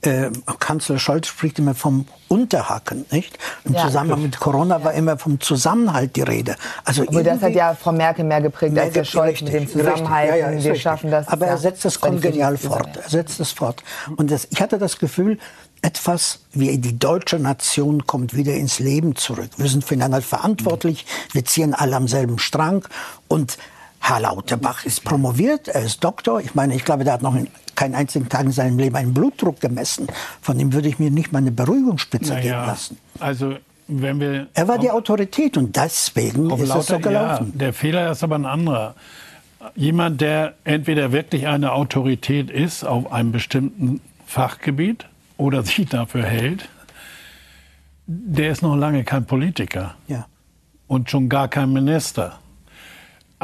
[0.03, 3.39] Äh, Kanzler Scholz spricht immer vom Unterhaken, nicht?
[3.65, 4.85] Im ja, Zusammenhang mit Corona ja.
[4.85, 6.57] war immer vom Zusammenhalt die Rede.
[6.85, 9.69] Also Aber das hat ja Frau Merkel mehr geprägt als der Scholz richtig, mit dem
[9.69, 10.29] Zusammenhalt.
[10.29, 10.83] Ja, wir richtig.
[10.83, 11.29] schaffen das.
[11.29, 12.97] Aber er setzt das kongenial fort.
[12.97, 13.85] Er setzt es fort.
[14.17, 15.39] Und das, ich hatte das Gefühl,
[15.83, 19.51] etwas wie die deutsche Nation kommt wieder ins Leben zurück.
[19.57, 22.89] Wir sind füreinander verantwortlich, wir ziehen alle am selben Strang
[23.29, 23.59] und
[24.07, 26.39] Herr Lauterbach ist promoviert, er ist Doktor.
[26.43, 27.35] Ich meine, ich glaube, der hat noch
[27.75, 30.09] keinen einzigen Tag in seinem Leben einen Blutdruck gemessen.
[30.43, 32.99] Von ihm würde ich mir nicht mal eine Beruhigungsspitze naja, geben lassen.
[33.19, 33.57] Also
[33.89, 37.53] wenn wir er war die Autorität und deswegen ist Lauter, es so gelaufen.
[37.53, 38.95] Ja, der Fehler ist aber ein anderer.
[39.75, 45.07] Jemand, der entweder wirklich eine Autorität ist auf einem bestimmten Fachgebiet
[45.39, 46.69] oder sich dafür hält,
[48.07, 49.95] der ist noch lange kein Politiker.
[50.09, 50.27] Ja.
[50.89, 52.39] Und schon gar kein Minister.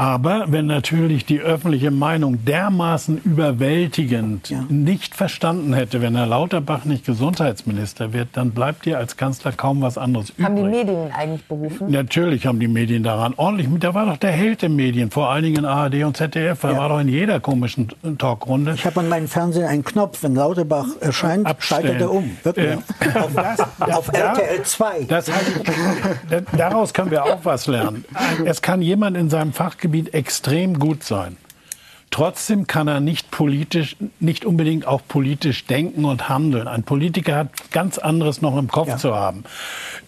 [0.01, 4.65] Aber wenn natürlich die öffentliche Meinung dermaßen überwältigend ja.
[4.71, 9.83] nicht verstanden hätte, wenn Herr Lauterbach nicht Gesundheitsminister wird, dann bleibt hier als Kanzler kaum
[9.83, 10.47] was anderes übrig.
[10.47, 11.91] Haben die Medien eigentlich berufen?
[11.91, 13.85] Natürlich haben die Medien daran ordentlich mit.
[13.85, 16.65] Da war doch der Held der Medien, vor allen Dingen ARD und ZDF.
[16.65, 16.79] Er ja.
[16.79, 18.73] war doch in jeder komischen Talkrunde.
[18.77, 21.83] Ich habe an meinem Fernsehen einen Knopf, wenn Lauterbach erscheint, Abstellen.
[21.83, 22.39] schaltet er um.
[22.43, 22.71] Wirklich.
[22.71, 23.23] Ja.
[23.25, 25.03] auf, das, auf RTL 2.
[25.03, 25.31] Das,
[26.57, 28.07] daraus können wir auch was lernen.
[28.47, 31.37] Es kann jemand in seinem Fachgebiet Gebiet extrem gut sein.
[32.13, 36.69] Trotzdem kann er nicht politisch, nicht unbedingt auch politisch denken und handeln.
[36.69, 38.97] Ein Politiker hat ganz anderes noch im Kopf ja.
[38.97, 39.45] zu haben.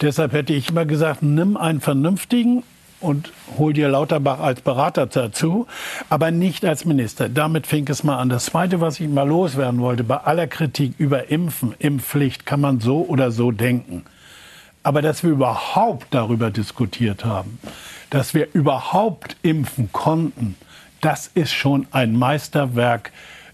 [0.01, 2.63] Deshalb hätte ich immer gesagt, nimm einen vernünftigen
[2.99, 5.67] und hol dir Lauterbach als Berater dazu,
[6.09, 7.27] aber nicht als Minister.
[7.29, 8.29] Damit fing es mal an.
[8.29, 12.79] Das Zweite, was ich mal loswerden wollte, bei aller Kritik über Impfen, Impfpflicht, kann man
[12.79, 14.03] so oder so denken.
[14.83, 17.57] Aber dass wir überhaupt darüber diskutiert haben,
[18.13, 20.55] dass wir überhaupt impfen konnten,
[21.01, 23.11] das ist schon ein Meisterwerk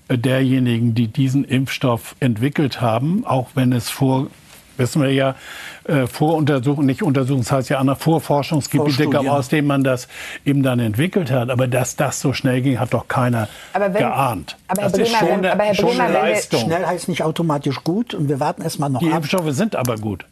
[0.09, 4.27] äh, derjenigen, die diesen Impfstoff entwickelt haben, auch wenn es vor
[4.75, 5.35] wissen wir ja,
[5.83, 10.07] äh, Voruntersuchungen, nicht Untersuchungen, das heißt ja andere Vorforschungsgebiete gab, aus denen man das
[10.45, 11.49] eben dann entwickelt hat.
[11.49, 14.55] Aber dass das so schnell ging, hat doch keiner wenn, geahnt.
[14.69, 16.61] Aber Herr das Bremer, ist schon, eine, aber Herr Bremer, schon eine Leistung.
[16.61, 19.17] Schnell heißt nicht automatisch gut und wir warten erst mal noch Die ab.
[19.17, 20.23] Impfstoffe sind aber gut.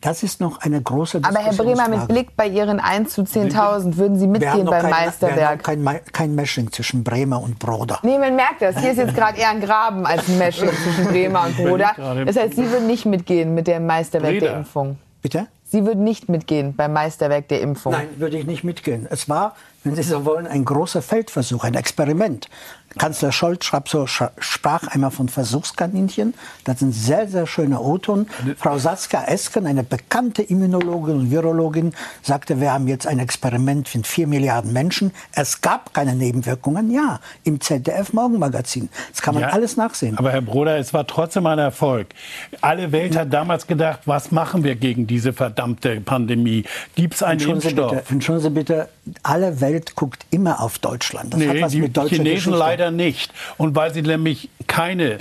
[0.00, 3.96] Das ist noch eine große Aber Herr Bremer, mit Blick bei Ihren 1 zu 10.000,
[3.96, 5.66] würden Sie mitgehen beim kein, Meisterwerk?
[5.66, 7.98] Wir haben kein, kein Meshing zwischen Bremer und Broder.
[8.02, 8.78] Nee, man merkt das.
[8.78, 11.94] Hier ist jetzt gerade eher ein Graben als ein Meshing zwischen Bremer und Broder.
[12.24, 14.46] Das heißt, Sie würden nicht mitgehen mit dem Meisterwerk Breda.
[14.46, 14.98] der Impfung.
[15.22, 15.46] Bitte?
[15.68, 17.92] Sie würden nicht mitgehen beim Meisterwerk der Impfung.
[17.92, 19.06] Nein, würde ich nicht mitgehen.
[19.10, 19.56] Es war,
[19.86, 22.48] wenn Sie so wollen, ein großer Feldversuch, ein Experiment.
[22.98, 26.34] Kanzler Scholz so, sprach einmal von Versuchskaninchen.
[26.64, 28.26] Das sind sehr, sehr schöne O-Ton.
[28.56, 34.06] Frau Saskia Esken, eine bekannte Immunologin und Virologin, sagte, wir haben jetzt ein Experiment mit
[34.06, 35.12] vier Milliarden Menschen.
[35.32, 36.90] Es gab keine Nebenwirkungen.
[36.90, 38.88] Ja, im ZDF-Morgenmagazin.
[39.10, 40.16] Das kann man ja, alles nachsehen.
[40.18, 42.08] Aber Herr Broder, es war trotzdem ein Erfolg.
[42.62, 46.64] Alle Welt hat damals gedacht, was machen wir gegen diese verdammte Pandemie?
[46.94, 47.90] Gibt es einen Impfstoff?
[47.90, 48.88] Sie bitte, entschuldigen Sie bitte,
[49.22, 51.32] alle Welt guckt immer auf Deutschland.
[51.32, 52.58] Das nee, hat was die mit deutscher Chinesen Geschichte.
[52.58, 53.32] leider nicht.
[53.56, 55.18] Und weil sie nämlich keine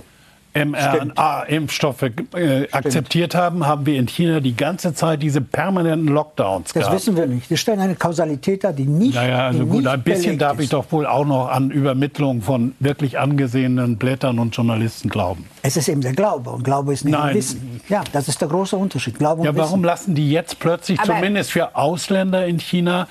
[0.56, 6.74] mRNA-Impfstoffe äh, akzeptiert haben, haben wir in China die ganze Zeit diese permanenten Lockdowns Das
[6.84, 6.96] gehabt.
[6.96, 7.50] wissen wir nicht.
[7.50, 9.16] Wir stellen eine Kausalität dar, die nicht.
[9.16, 10.74] Naja, also gut, nicht ein bisschen darf ich ist.
[10.74, 15.46] doch wohl auch noch an Übermittlung von wirklich angesehenen Blättern und Journalisten glauben.
[15.62, 17.36] Es ist eben der Glaube und Glaube ist nicht Nein.
[17.36, 17.82] Wissen.
[17.90, 19.18] Ja, das ist der große Unterschied.
[19.20, 19.84] Glaube und Ja, warum Wissen.
[19.84, 23.08] lassen die jetzt plötzlich Aber- zumindest für Ausländer in China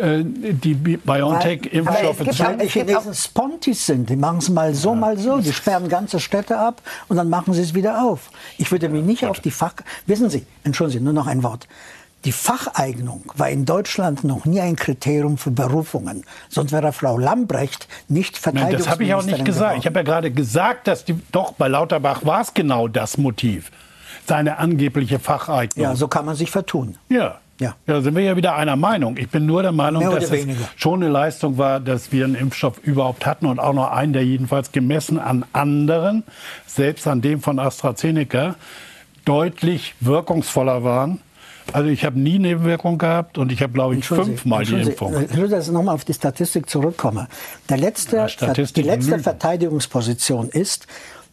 [0.00, 2.38] die Bi- BioNTech-Impfstoffe zu?
[2.38, 4.08] Weil die Chinesen Spontis sind.
[4.08, 5.38] Die machen es mal so, mal so.
[5.38, 8.30] Die sperren ganze Städte ab und dann machen sie es wieder auf.
[8.58, 9.74] Ich würde mich nicht auf die Fach...
[10.06, 11.66] Wissen Sie, entschuldigen Sie, nur noch ein Wort.
[12.24, 16.24] Die Facheignung war in Deutschland noch nie ein Kriterium für Berufungen.
[16.48, 19.78] Sonst wäre Frau Lambrecht nicht Nein, Verteidigungsministerin das habe ich auch nicht gesagt.
[19.78, 23.70] Ich habe ja gerade gesagt, dass die, doch bei Lauterbach war es genau das Motiv.
[24.26, 25.82] Seine angebliche Facheignung.
[25.82, 26.96] Ja, so kann man sich vertun.
[27.08, 27.38] Ja.
[27.60, 27.74] Ja.
[27.86, 29.16] Da sind wir ja wieder einer Meinung.
[29.16, 30.60] Ich bin nur der Meinung, dass es weniger.
[30.76, 34.24] schon eine Leistung war, dass wir einen Impfstoff überhaupt hatten und auch noch einen, der
[34.24, 36.22] jedenfalls gemessen an anderen,
[36.66, 38.54] selbst an dem von AstraZeneca,
[39.24, 41.20] deutlich wirkungsvoller waren.
[41.72, 45.14] Also ich habe nie Nebenwirkungen gehabt und ich habe, glaube ich, fünfmal die Impfung.
[45.20, 47.28] Ich dass ich nochmal auf die Statistik zurückkomme.
[47.68, 49.22] Der letzte, Ja, Statistik die letzte lügen.
[49.22, 50.86] Verteidigungsposition ist,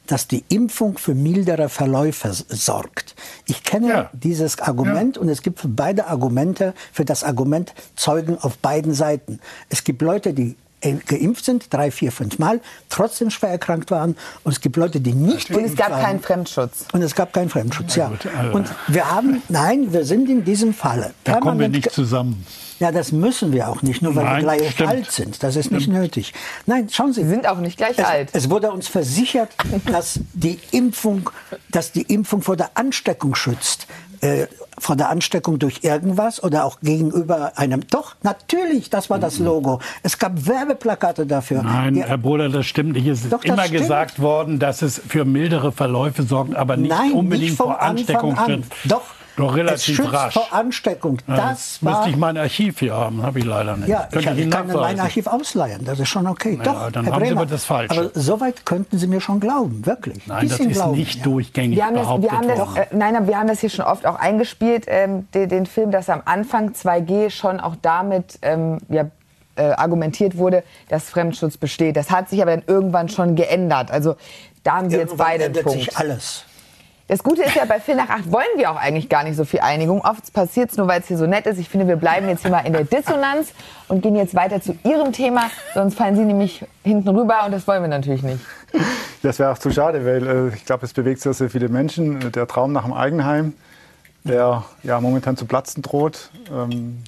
[0.07, 3.15] dass die Impfung für mildere Verläufe sorgt.
[3.45, 8.57] Ich kenne dieses Argument und es gibt für beide Argumente, für das Argument Zeugen auf
[8.57, 9.39] beiden Seiten.
[9.69, 14.15] Es gibt Leute, die äh, geimpft sind, drei, vier, fünf Mal, trotzdem schwer erkrankt waren.
[14.43, 16.01] Und es gibt Leute, die nicht Und es gab waren.
[16.03, 16.85] keinen Fremdschutz.
[16.93, 18.11] Und es gab keinen Fremdschutz, ja.
[18.37, 22.45] also- Und wir haben, nein, wir sind in diesem Falle Da kommen wir nicht zusammen.
[22.79, 24.89] Ja, das müssen wir auch nicht, nur weil Nein, wir gleich stimmt.
[24.89, 25.43] alt sind.
[25.43, 26.33] Das ist nicht nötig.
[26.65, 27.23] Nein, schauen Sie.
[27.23, 28.29] Sie sind auch nicht gleich es, alt.
[28.33, 29.49] Es wurde uns versichert,
[29.85, 31.29] dass die Impfung,
[31.71, 33.87] dass die Impfung vor der Ansteckung schützt.
[34.21, 34.47] Äh,
[34.77, 37.87] vor der Ansteckung durch irgendwas oder auch gegenüber einem.
[37.87, 39.79] Doch, natürlich, das war das Logo.
[40.03, 41.63] Es gab Werbeplakate dafür.
[41.63, 43.07] Nein, Die- Herr Bruder, das stimmt nicht.
[43.07, 43.81] Es ist Doch, immer stimmt.
[43.81, 48.37] gesagt worden, dass es für mildere Verläufe sorgt, aber nicht Nein, unbedingt nicht vor Ansteckung
[48.37, 48.63] an.
[48.63, 48.71] schützt.
[48.85, 49.01] Doch,
[49.37, 50.33] Doch es relativ schützt rasch.
[50.33, 51.17] vor Ansteckung.
[51.27, 53.89] Ja, Das müsste war ich mein Archiv hier haben, habe ich leider nicht.
[53.89, 54.99] Ja, ich, Könnte ich Ihnen kann mein.
[54.99, 56.57] Archiv ausleihen, das ist schon okay.
[56.57, 57.99] Ja, Doch, dann Herr haben Sie Bremer, aber das Falsche.
[57.99, 60.25] Aber soweit könnten Sie mir schon glauben, wirklich.
[60.27, 61.23] Nein, das ist glauben, nicht ja.
[61.23, 62.75] durchgängig Wir haben, das, behauptet wir, haben das, worden.
[62.77, 65.91] äh, nein, aber wir haben das hier schon oft auch eingespielt, ähm, den, den Film,
[65.91, 69.05] dass am Anfang 2G schon auch damit ähm, ja,
[69.55, 71.95] äh, argumentiert wurde, dass Fremdschutz besteht.
[71.97, 73.91] Das hat sich aber dann irgendwann schon geändert.
[73.91, 74.15] Also
[74.63, 75.71] da haben Sie jetzt Irgendwann beide einen Punkt.
[75.79, 76.45] sich alles.
[77.07, 79.45] Das Gute ist ja, bei Phil nach 8 wollen wir auch eigentlich gar nicht so
[79.45, 80.01] viel Einigung.
[80.01, 81.59] Oft passiert es nur, weil es hier so nett ist.
[81.59, 83.53] Ich finde, wir bleiben jetzt hier mal in der Dissonanz
[83.87, 85.51] und gehen jetzt weiter zu Ihrem Thema.
[85.75, 88.39] Sonst fallen Sie nämlich hinten rüber und das wollen wir natürlich nicht.
[89.21, 92.23] Das wäre auch zu schade, weil äh, ich glaube, es bewegt sehr, sehr viele Menschen.
[92.23, 93.53] Äh, Der Traum nach dem Eigenheim,
[94.23, 96.31] der ja momentan zu platzen droht.
[96.51, 97.03] Ähm,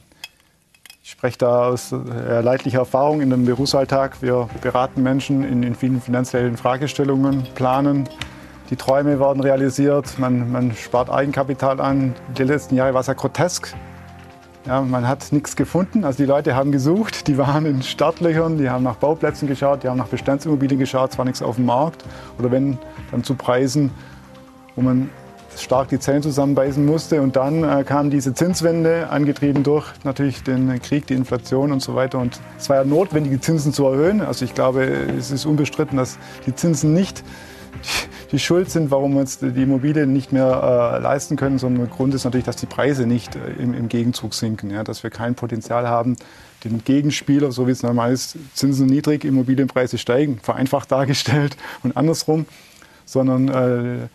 [1.04, 4.22] ich spreche da aus äh, leidlicher Erfahrung in dem Berufsalltag.
[4.22, 8.08] Wir beraten Menschen in, in vielen finanziellen Fragestellungen, planen.
[8.70, 12.13] Die Träume werden realisiert, man, man spart Eigenkapital an.
[12.38, 13.74] Die letzten Jahre war es ja grotesk.
[14.65, 16.03] Ja, man hat nichts gefunden.
[16.03, 19.88] Also die Leute haben gesucht, die waren in Startlöchern, die haben nach Bauplätzen geschaut, die
[19.88, 22.03] haben nach Bestandsimmobilien geschaut, es war nichts auf dem Markt.
[22.38, 22.78] Oder wenn,
[23.11, 23.91] dann zu Preisen,
[24.76, 25.09] wo man
[25.55, 27.22] stark die Zellen zusammenbeißen musste.
[27.22, 31.95] Und dann äh, kam diese Zinswende, angetrieben durch natürlich den Krieg, die Inflation und so
[31.95, 32.20] weiter.
[32.20, 34.20] Und es war ja notwendig, die Zinsen zu erhöhen.
[34.20, 37.24] Also ich glaube, es ist unbestritten, dass die Zinsen nicht
[38.32, 41.95] die Schuld sind, warum wir uns die Immobilien nicht mehr äh, leisten können, sondern der
[41.95, 45.09] Grund ist natürlich, dass die Preise nicht äh, im, im Gegenzug sinken, ja, dass wir
[45.09, 46.17] kein Potenzial haben,
[46.63, 52.45] den Gegenspieler, so wie es normal ist, Zinsen niedrig, Immobilienpreise steigen, vereinfacht dargestellt und andersrum,
[53.05, 54.07] sondern äh,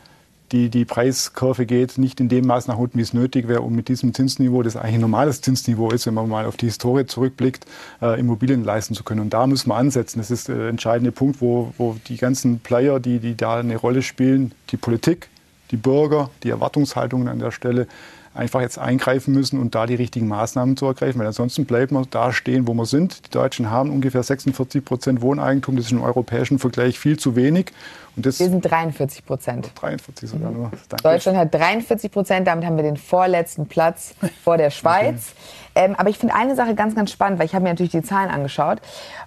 [0.53, 3.75] die, die Preiskurve geht nicht in dem Maß nach unten, wie es nötig wäre, um
[3.75, 7.07] mit diesem Zinsniveau, das eigentlich ein normales Zinsniveau ist, wenn man mal auf die Historie
[7.07, 7.65] zurückblickt,
[8.01, 9.21] äh, Immobilien leisten zu können.
[9.21, 10.19] Und da müssen wir ansetzen.
[10.19, 14.03] Das ist der entscheidende Punkt, wo, wo die ganzen Player, die, die da eine Rolle
[14.03, 15.29] spielen, die Politik,
[15.71, 17.87] die Bürger, die Erwartungshaltungen an der Stelle,
[18.35, 22.07] einfach jetzt eingreifen müssen und da die richtigen Maßnahmen zu ergreifen, weil ansonsten bleiben wir
[22.11, 23.27] da stehen, wo wir sind.
[23.27, 27.73] Die Deutschen haben ungefähr 46 Prozent Wohneigentum, das ist im europäischen Vergleich viel zu wenig.
[28.17, 29.73] Und das Wir sind 43 Prozent.
[29.75, 30.71] 43 sogar nur.
[30.89, 31.03] Danke.
[31.03, 34.15] Deutschland hat 43 Prozent, damit haben wir den vorletzten Platz
[34.45, 35.33] vor der Schweiz.
[35.75, 38.03] Ähm, aber ich finde eine Sache ganz, ganz spannend, weil ich habe mir natürlich die
[38.03, 38.81] Zahlen angeschaut.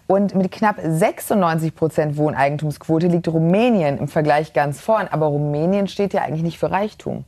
[0.05, 5.07] Und mit knapp 96 Prozent Wohneigentumsquote liegt Rumänien im Vergleich ganz vorn.
[5.09, 7.25] Aber Rumänien steht ja eigentlich nicht für Reichtum.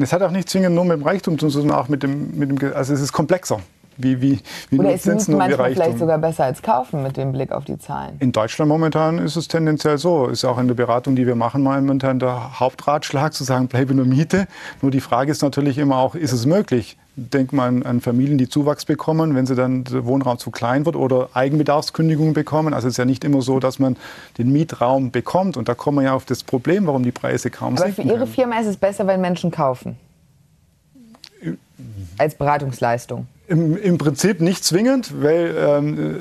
[0.00, 2.38] Es hat auch nicht zwingend nur mit dem Reichtum zu tun, sondern auch mit dem,
[2.38, 3.60] mit dem also es ist komplexer.
[3.96, 4.38] wie, wie,
[4.70, 7.78] wie Oder ist Mieten manchmal vielleicht sogar besser als kaufen mit dem Blick auf die
[7.78, 8.16] Zahlen?
[8.20, 10.26] In Deutschland momentan ist es tendenziell so.
[10.26, 14.06] Ist auch in der Beratung, die wir machen, momentan der Hauptratschlag zu sagen, bleibe nur
[14.06, 14.46] Miete.
[14.82, 16.96] Nur die Frage ist natürlich immer auch, ist es möglich?
[17.20, 20.86] Denk mal an, an, Familien, die Zuwachs bekommen, wenn sie dann der Wohnraum zu klein
[20.86, 22.72] wird oder Eigenbedarfskündigungen bekommen.
[22.72, 23.96] Also es ist ja nicht immer so, dass man
[24.38, 25.56] den Mietraum bekommt.
[25.56, 28.02] Und da kommen wir ja auf das Problem, warum die Preise kaum Aber sinken.
[28.02, 29.96] Aber für Ihre Firma ist es besser, wenn Menschen kaufen?
[32.18, 33.26] Als Beratungsleistung?
[33.48, 36.20] Im, Im, Prinzip nicht zwingend, weil ähm,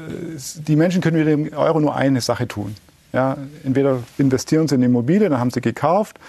[0.68, 2.76] die Menschen können mit dem Euro nur eine Sache tun.
[3.14, 6.20] Ja, entweder investieren sie in Immobilien, dann haben sie gekauft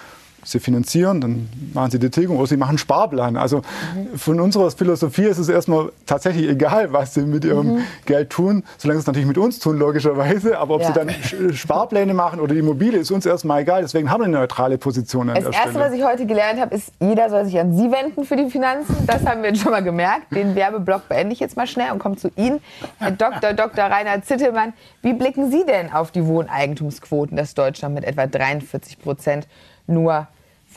[0.51, 3.37] Sie finanzieren, dann machen Sie die Tilgung oder Sie machen Sparplan.
[3.37, 4.19] Also mhm.
[4.19, 7.85] von unserer Philosophie ist es erstmal tatsächlich egal, was Sie mit Ihrem mhm.
[8.07, 10.59] Geld tun, solange Sie es natürlich mit uns tun, logischerweise.
[10.59, 10.89] Aber ob ja.
[10.89, 13.83] Sie dann Sparpläne machen oder die Immobilie, ist uns erstmal egal.
[13.83, 15.85] Deswegen haben wir eine neutrale Position an das der Erste, Stelle.
[15.85, 18.97] was ich heute gelernt habe, ist, jeder soll sich an Sie wenden für die Finanzen.
[19.07, 20.35] Das haben wir schon mal gemerkt.
[20.35, 22.61] Den Werbeblock beende ich jetzt mal schnell und komme zu Ihnen.
[22.99, 23.53] Herr Dr.
[23.53, 23.85] Dr.
[23.85, 24.73] Rainer Zittelmann,
[25.03, 29.47] wie blicken Sie denn auf die Wohneigentumsquoten, dass Deutschland mit etwa 43 Prozent
[29.87, 30.29] nur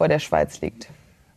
[0.02, 0.88] vor der Schweiz liegt.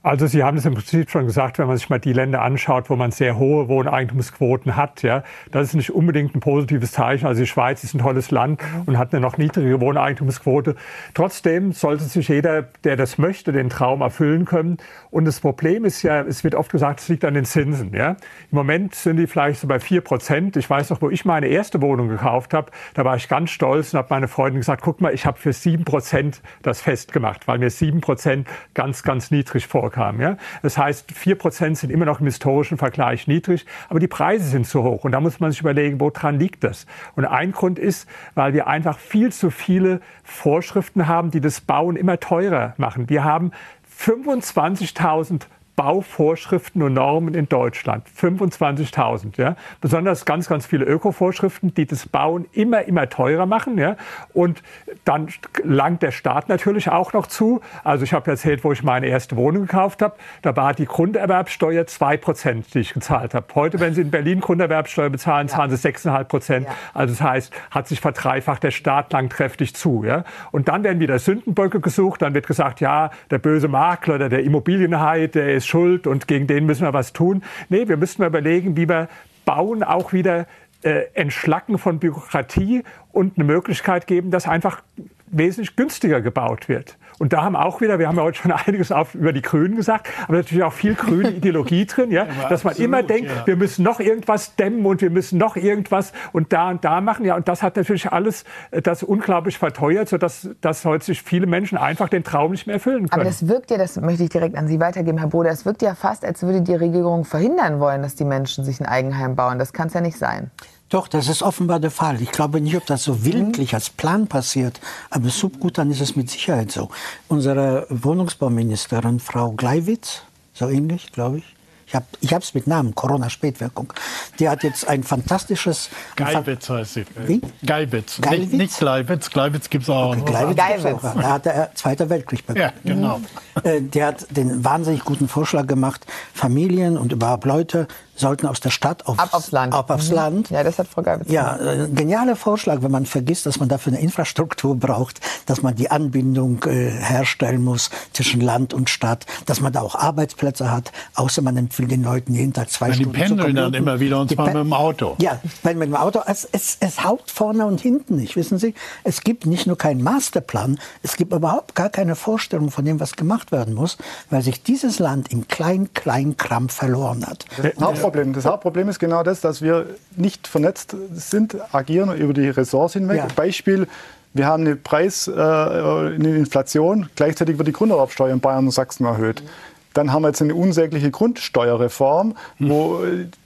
[0.04, 2.90] Also Sie haben es im Prinzip schon gesagt, wenn man sich mal die Länder anschaut,
[2.90, 7.26] wo man sehr hohe Wohneigentumsquoten hat, ja, das ist nicht unbedingt ein positives Zeichen.
[7.26, 10.76] Also die Schweiz ist ein tolles Land und hat eine noch niedrigere Wohneigentumsquote.
[11.14, 14.76] Trotzdem sollte sich jeder, der das möchte, den Traum erfüllen können.
[15.10, 17.94] Und das Problem ist ja, es wird oft gesagt, es liegt an den Zinsen.
[17.94, 18.10] Ja.
[18.10, 18.16] Im
[18.58, 20.58] Moment sind die vielleicht so bei vier Prozent.
[20.58, 23.94] Ich weiß noch, wo ich meine erste Wohnung gekauft habe, da war ich ganz stolz
[23.94, 27.56] und habe meine Freundin gesagt, guck mal, ich habe für sieben Prozent das festgemacht, weil
[27.56, 30.20] mir sieben Prozent ganz, ganz niedrig vorkam kam.
[30.20, 30.36] Ja?
[30.62, 34.66] Das heißt, vier Prozent sind immer noch im historischen Vergleich niedrig, aber die Preise sind
[34.66, 35.04] zu hoch.
[35.04, 36.86] Und da muss man sich überlegen, woran liegt das?
[37.14, 41.96] Und ein Grund ist, weil wir einfach viel zu viele Vorschriften haben, die das Bauen
[41.96, 43.08] immer teurer machen.
[43.08, 43.52] Wir haben
[43.98, 45.42] 25.000
[45.76, 48.06] Bauvorschriften und Normen in Deutschland.
[48.08, 49.36] 25.000.
[49.36, 49.56] Ja?
[49.80, 53.76] Besonders ganz, ganz viele Ökovorschriften, die das Bauen immer, immer teurer machen.
[53.78, 53.96] Ja?
[54.32, 54.62] Und
[55.04, 55.28] dann
[55.64, 57.60] langt der Staat natürlich auch noch zu.
[57.82, 60.14] Also ich habe erzählt, wo ich meine erste Wohnung gekauft habe.
[60.42, 63.46] Da war die Grunderwerbsteuer 2 Prozent, die ich gezahlt habe.
[63.54, 66.66] Heute, wenn Sie in Berlin Grunderwerbsteuer bezahlen, zahlen Sie 6,5 Prozent.
[66.66, 66.74] Ja.
[66.92, 70.04] Also das heißt, hat sich verdreifacht der Staat lang kräftig zu.
[70.04, 70.24] Ja?
[70.52, 72.22] Und dann werden wieder Sündenböcke gesucht.
[72.22, 76.28] Dann wird gesagt, ja, der böse Makler oder der Immobilienhai, der ist ist schuld und
[76.28, 77.42] gegen den müssen wir was tun.
[77.68, 79.08] Nee, wir müssen mal überlegen, wie wir
[79.44, 80.46] Bauen auch wieder
[80.82, 84.82] äh, entschlacken von Bürokratie und eine Möglichkeit geben, dass einfach
[85.26, 86.98] wesentlich günstiger gebaut wird.
[87.18, 89.76] Und da haben auch wieder, wir haben ja heute schon einiges auf, über die Grünen
[89.76, 93.30] gesagt, aber natürlich auch viel grüne Ideologie drin, ja, ja dass man absolut, immer denkt,
[93.30, 93.46] ja.
[93.46, 97.24] wir müssen noch irgendwas dämmen und wir müssen noch irgendwas und da und da machen,
[97.24, 101.46] ja, und das hat natürlich alles äh, das unglaublich verteuert, sodass dass heute sich viele
[101.46, 103.12] Menschen einfach den Traum nicht mehr erfüllen können.
[103.12, 105.82] Aber das wirkt ja, das möchte ich direkt an Sie weitergeben, Herr Broder, es wirkt
[105.82, 109.58] ja fast, als würde die Regierung verhindern wollen, dass die Menschen sich ein Eigenheim bauen.
[109.58, 110.50] Das kann es ja nicht sein.
[110.88, 112.20] Doch, das ist offenbar der Fall.
[112.20, 114.80] Ich glaube nicht, ob das so willentlich als Plan passiert,
[115.10, 116.90] aber subgut dann ist es mit Sicherheit so.
[117.28, 120.22] Unsere Wohnungsbauministerin, Frau Gleiwitz,
[120.52, 121.54] so ähnlich, glaube ich,
[121.86, 123.92] ich habe ich es mit Namen, Corona-Spätwirkung.
[124.38, 125.90] Die hat jetzt ein fantastisches...
[126.16, 127.04] Geibitz heißt sie.
[127.26, 127.40] Wie?
[127.64, 128.18] Geibitz.
[128.18, 129.30] Nicht, nicht Gleiwitz.
[129.30, 130.16] Gleiwitz gibt es auch.
[130.16, 131.02] Okay, Gleiwitz.
[131.02, 132.72] Da hat der Zweite Weltkrieg begonnen.
[132.84, 133.20] Ja, genau.
[133.62, 138.70] Äh, der hat den wahnsinnig guten Vorschlag gemacht, Familien und überhaupt Leute sollten aus der
[138.70, 139.74] Stadt aufs, ab aufs Land.
[139.74, 140.14] Ab aufs mhm.
[140.14, 140.50] Land.
[140.50, 143.92] Ja, das hat Frau Geibitz Ja, äh, genialer Vorschlag, wenn man vergisst, dass man dafür
[143.92, 149.60] eine Infrastruktur braucht, dass man die Anbindung äh, herstellen muss zwischen Land und Stadt, dass
[149.60, 153.12] man da auch Arbeitsplätze hat, außer man empfiehlt den Leuten jeden Tag zwei ja, Stunden
[153.12, 155.16] Die pendeln dann immer wieder und zwar mit dem Auto.
[155.18, 156.20] Ja, mit dem Auto.
[156.26, 158.74] Es, es, es haut vorne und hinten nicht, wissen Sie.
[159.02, 163.16] Es gibt nicht nur keinen Masterplan, es gibt überhaupt gar keine Vorstellung von dem, was
[163.16, 163.98] gemacht werden muss,
[164.30, 167.44] weil sich dieses Land im Klein-Klein-Krampf verloren hat.
[167.78, 168.32] Das Hauptproblem.
[168.32, 169.86] Das Hauptproblem ist genau das, dass wir
[170.16, 173.18] nicht vernetzt sind, agieren über die Ressorts hinweg.
[173.18, 173.28] Ja.
[173.34, 173.86] Beispiel,
[174.32, 179.06] wir haben eine Preis, äh, eine Inflation, gleichzeitig wird die Grunderwerbsteuer in Bayern und Sachsen
[179.06, 179.42] erhöht.
[179.42, 179.48] Mhm.
[179.94, 182.68] Dann haben wir jetzt eine unsägliche Grundsteuerreform, hm.
[182.68, 183.00] wo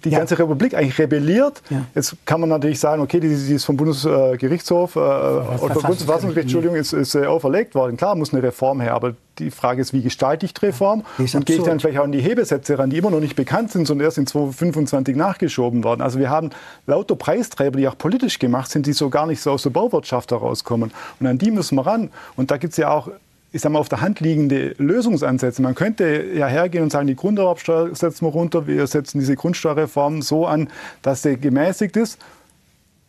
[0.04, 0.18] die ja.
[0.18, 1.62] ganze Republik eigentlich rebelliert.
[1.70, 1.84] Ja.
[1.94, 6.46] Jetzt kann man natürlich sagen, okay, die, die ist vom Bundesgerichtshof äh, oder vom Bundesverfassungsgericht,
[6.46, 7.96] Entschuldigung, ist, ist äh, auferlegt worden.
[7.96, 11.04] Klar muss eine Reform her, aber die Frage ist, wie gestalte ich die Reform?
[11.18, 13.70] Und gehe ich dann vielleicht auch an die Hebesätze ran, die immer noch nicht bekannt
[13.70, 16.02] sind, sondern erst in 2025 nachgeschoben worden.
[16.02, 16.50] Also wir haben
[16.86, 20.30] lauter Preisträger, die auch politisch gemacht sind, die so gar nicht so aus der Bauwirtschaft
[20.30, 20.92] herauskommen.
[21.20, 22.10] Und an die müssen wir ran.
[22.36, 23.10] Und da gibt es ja auch
[23.52, 25.62] ich sag mal, auf der Hand liegende Lösungsansätze.
[25.62, 30.22] Man könnte ja hergehen und sagen, die Grunderwerbsteuer setzen wir runter, wir setzen diese Grundsteuerreform
[30.22, 30.68] so an,
[31.02, 32.18] dass sie gemäßigt ist.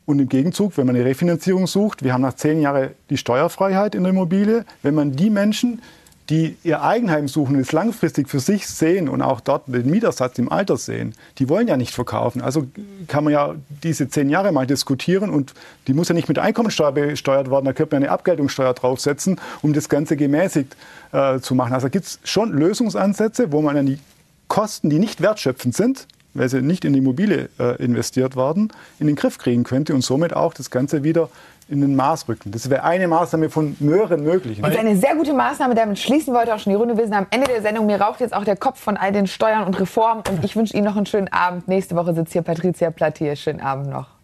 [0.05, 3.93] Und im Gegenzug, wenn man eine Refinanzierung sucht, wir haben nach zehn Jahren die Steuerfreiheit
[3.93, 5.81] in der Immobilie, wenn man die Menschen,
[6.29, 10.37] die ihr Eigenheim suchen und es langfristig für sich sehen und auch dort den Mietersatz
[10.37, 12.41] im Alter sehen, die wollen ja nicht verkaufen.
[12.41, 12.67] Also
[13.07, 15.53] kann man ja diese zehn Jahre mal diskutieren und
[15.87, 19.73] die muss ja nicht mit Einkommensteuer besteuert werden, da könnte man eine Abgeltungssteuer draufsetzen, um
[19.73, 20.75] das Ganze gemäßigt
[21.11, 21.73] äh, zu machen.
[21.73, 23.99] Also gibt es schon Lösungsansätze, wo man dann die
[24.47, 29.07] Kosten, die nicht wertschöpfend sind, weil sie nicht in die Immobilie äh, investiert werden, in
[29.07, 31.29] den Griff kriegen könnte und somit auch das Ganze wieder
[31.69, 32.51] in den Maß rücken.
[32.51, 34.61] Das wäre eine Maßnahme von mehreren möglichen.
[34.61, 35.75] Das ist eine sehr gute Maßnahme.
[35.75, 36.97] Damit schließen heute auch schon die Runde.
[36.97, 37.85] Wir sind am Ende der Sendung.
[37.85, 40.23] Mir raucht jetzt auch der Kopf von all den Steuern und Reformen.
[40.29, 41.67] Und ich wünsche Ihnen noch einen schönen Abend.
[41.67, 43.35] Nächste Woche sitzt hier Patricia Platt hier.
[43.35, 44.18] Schönen Abend noch.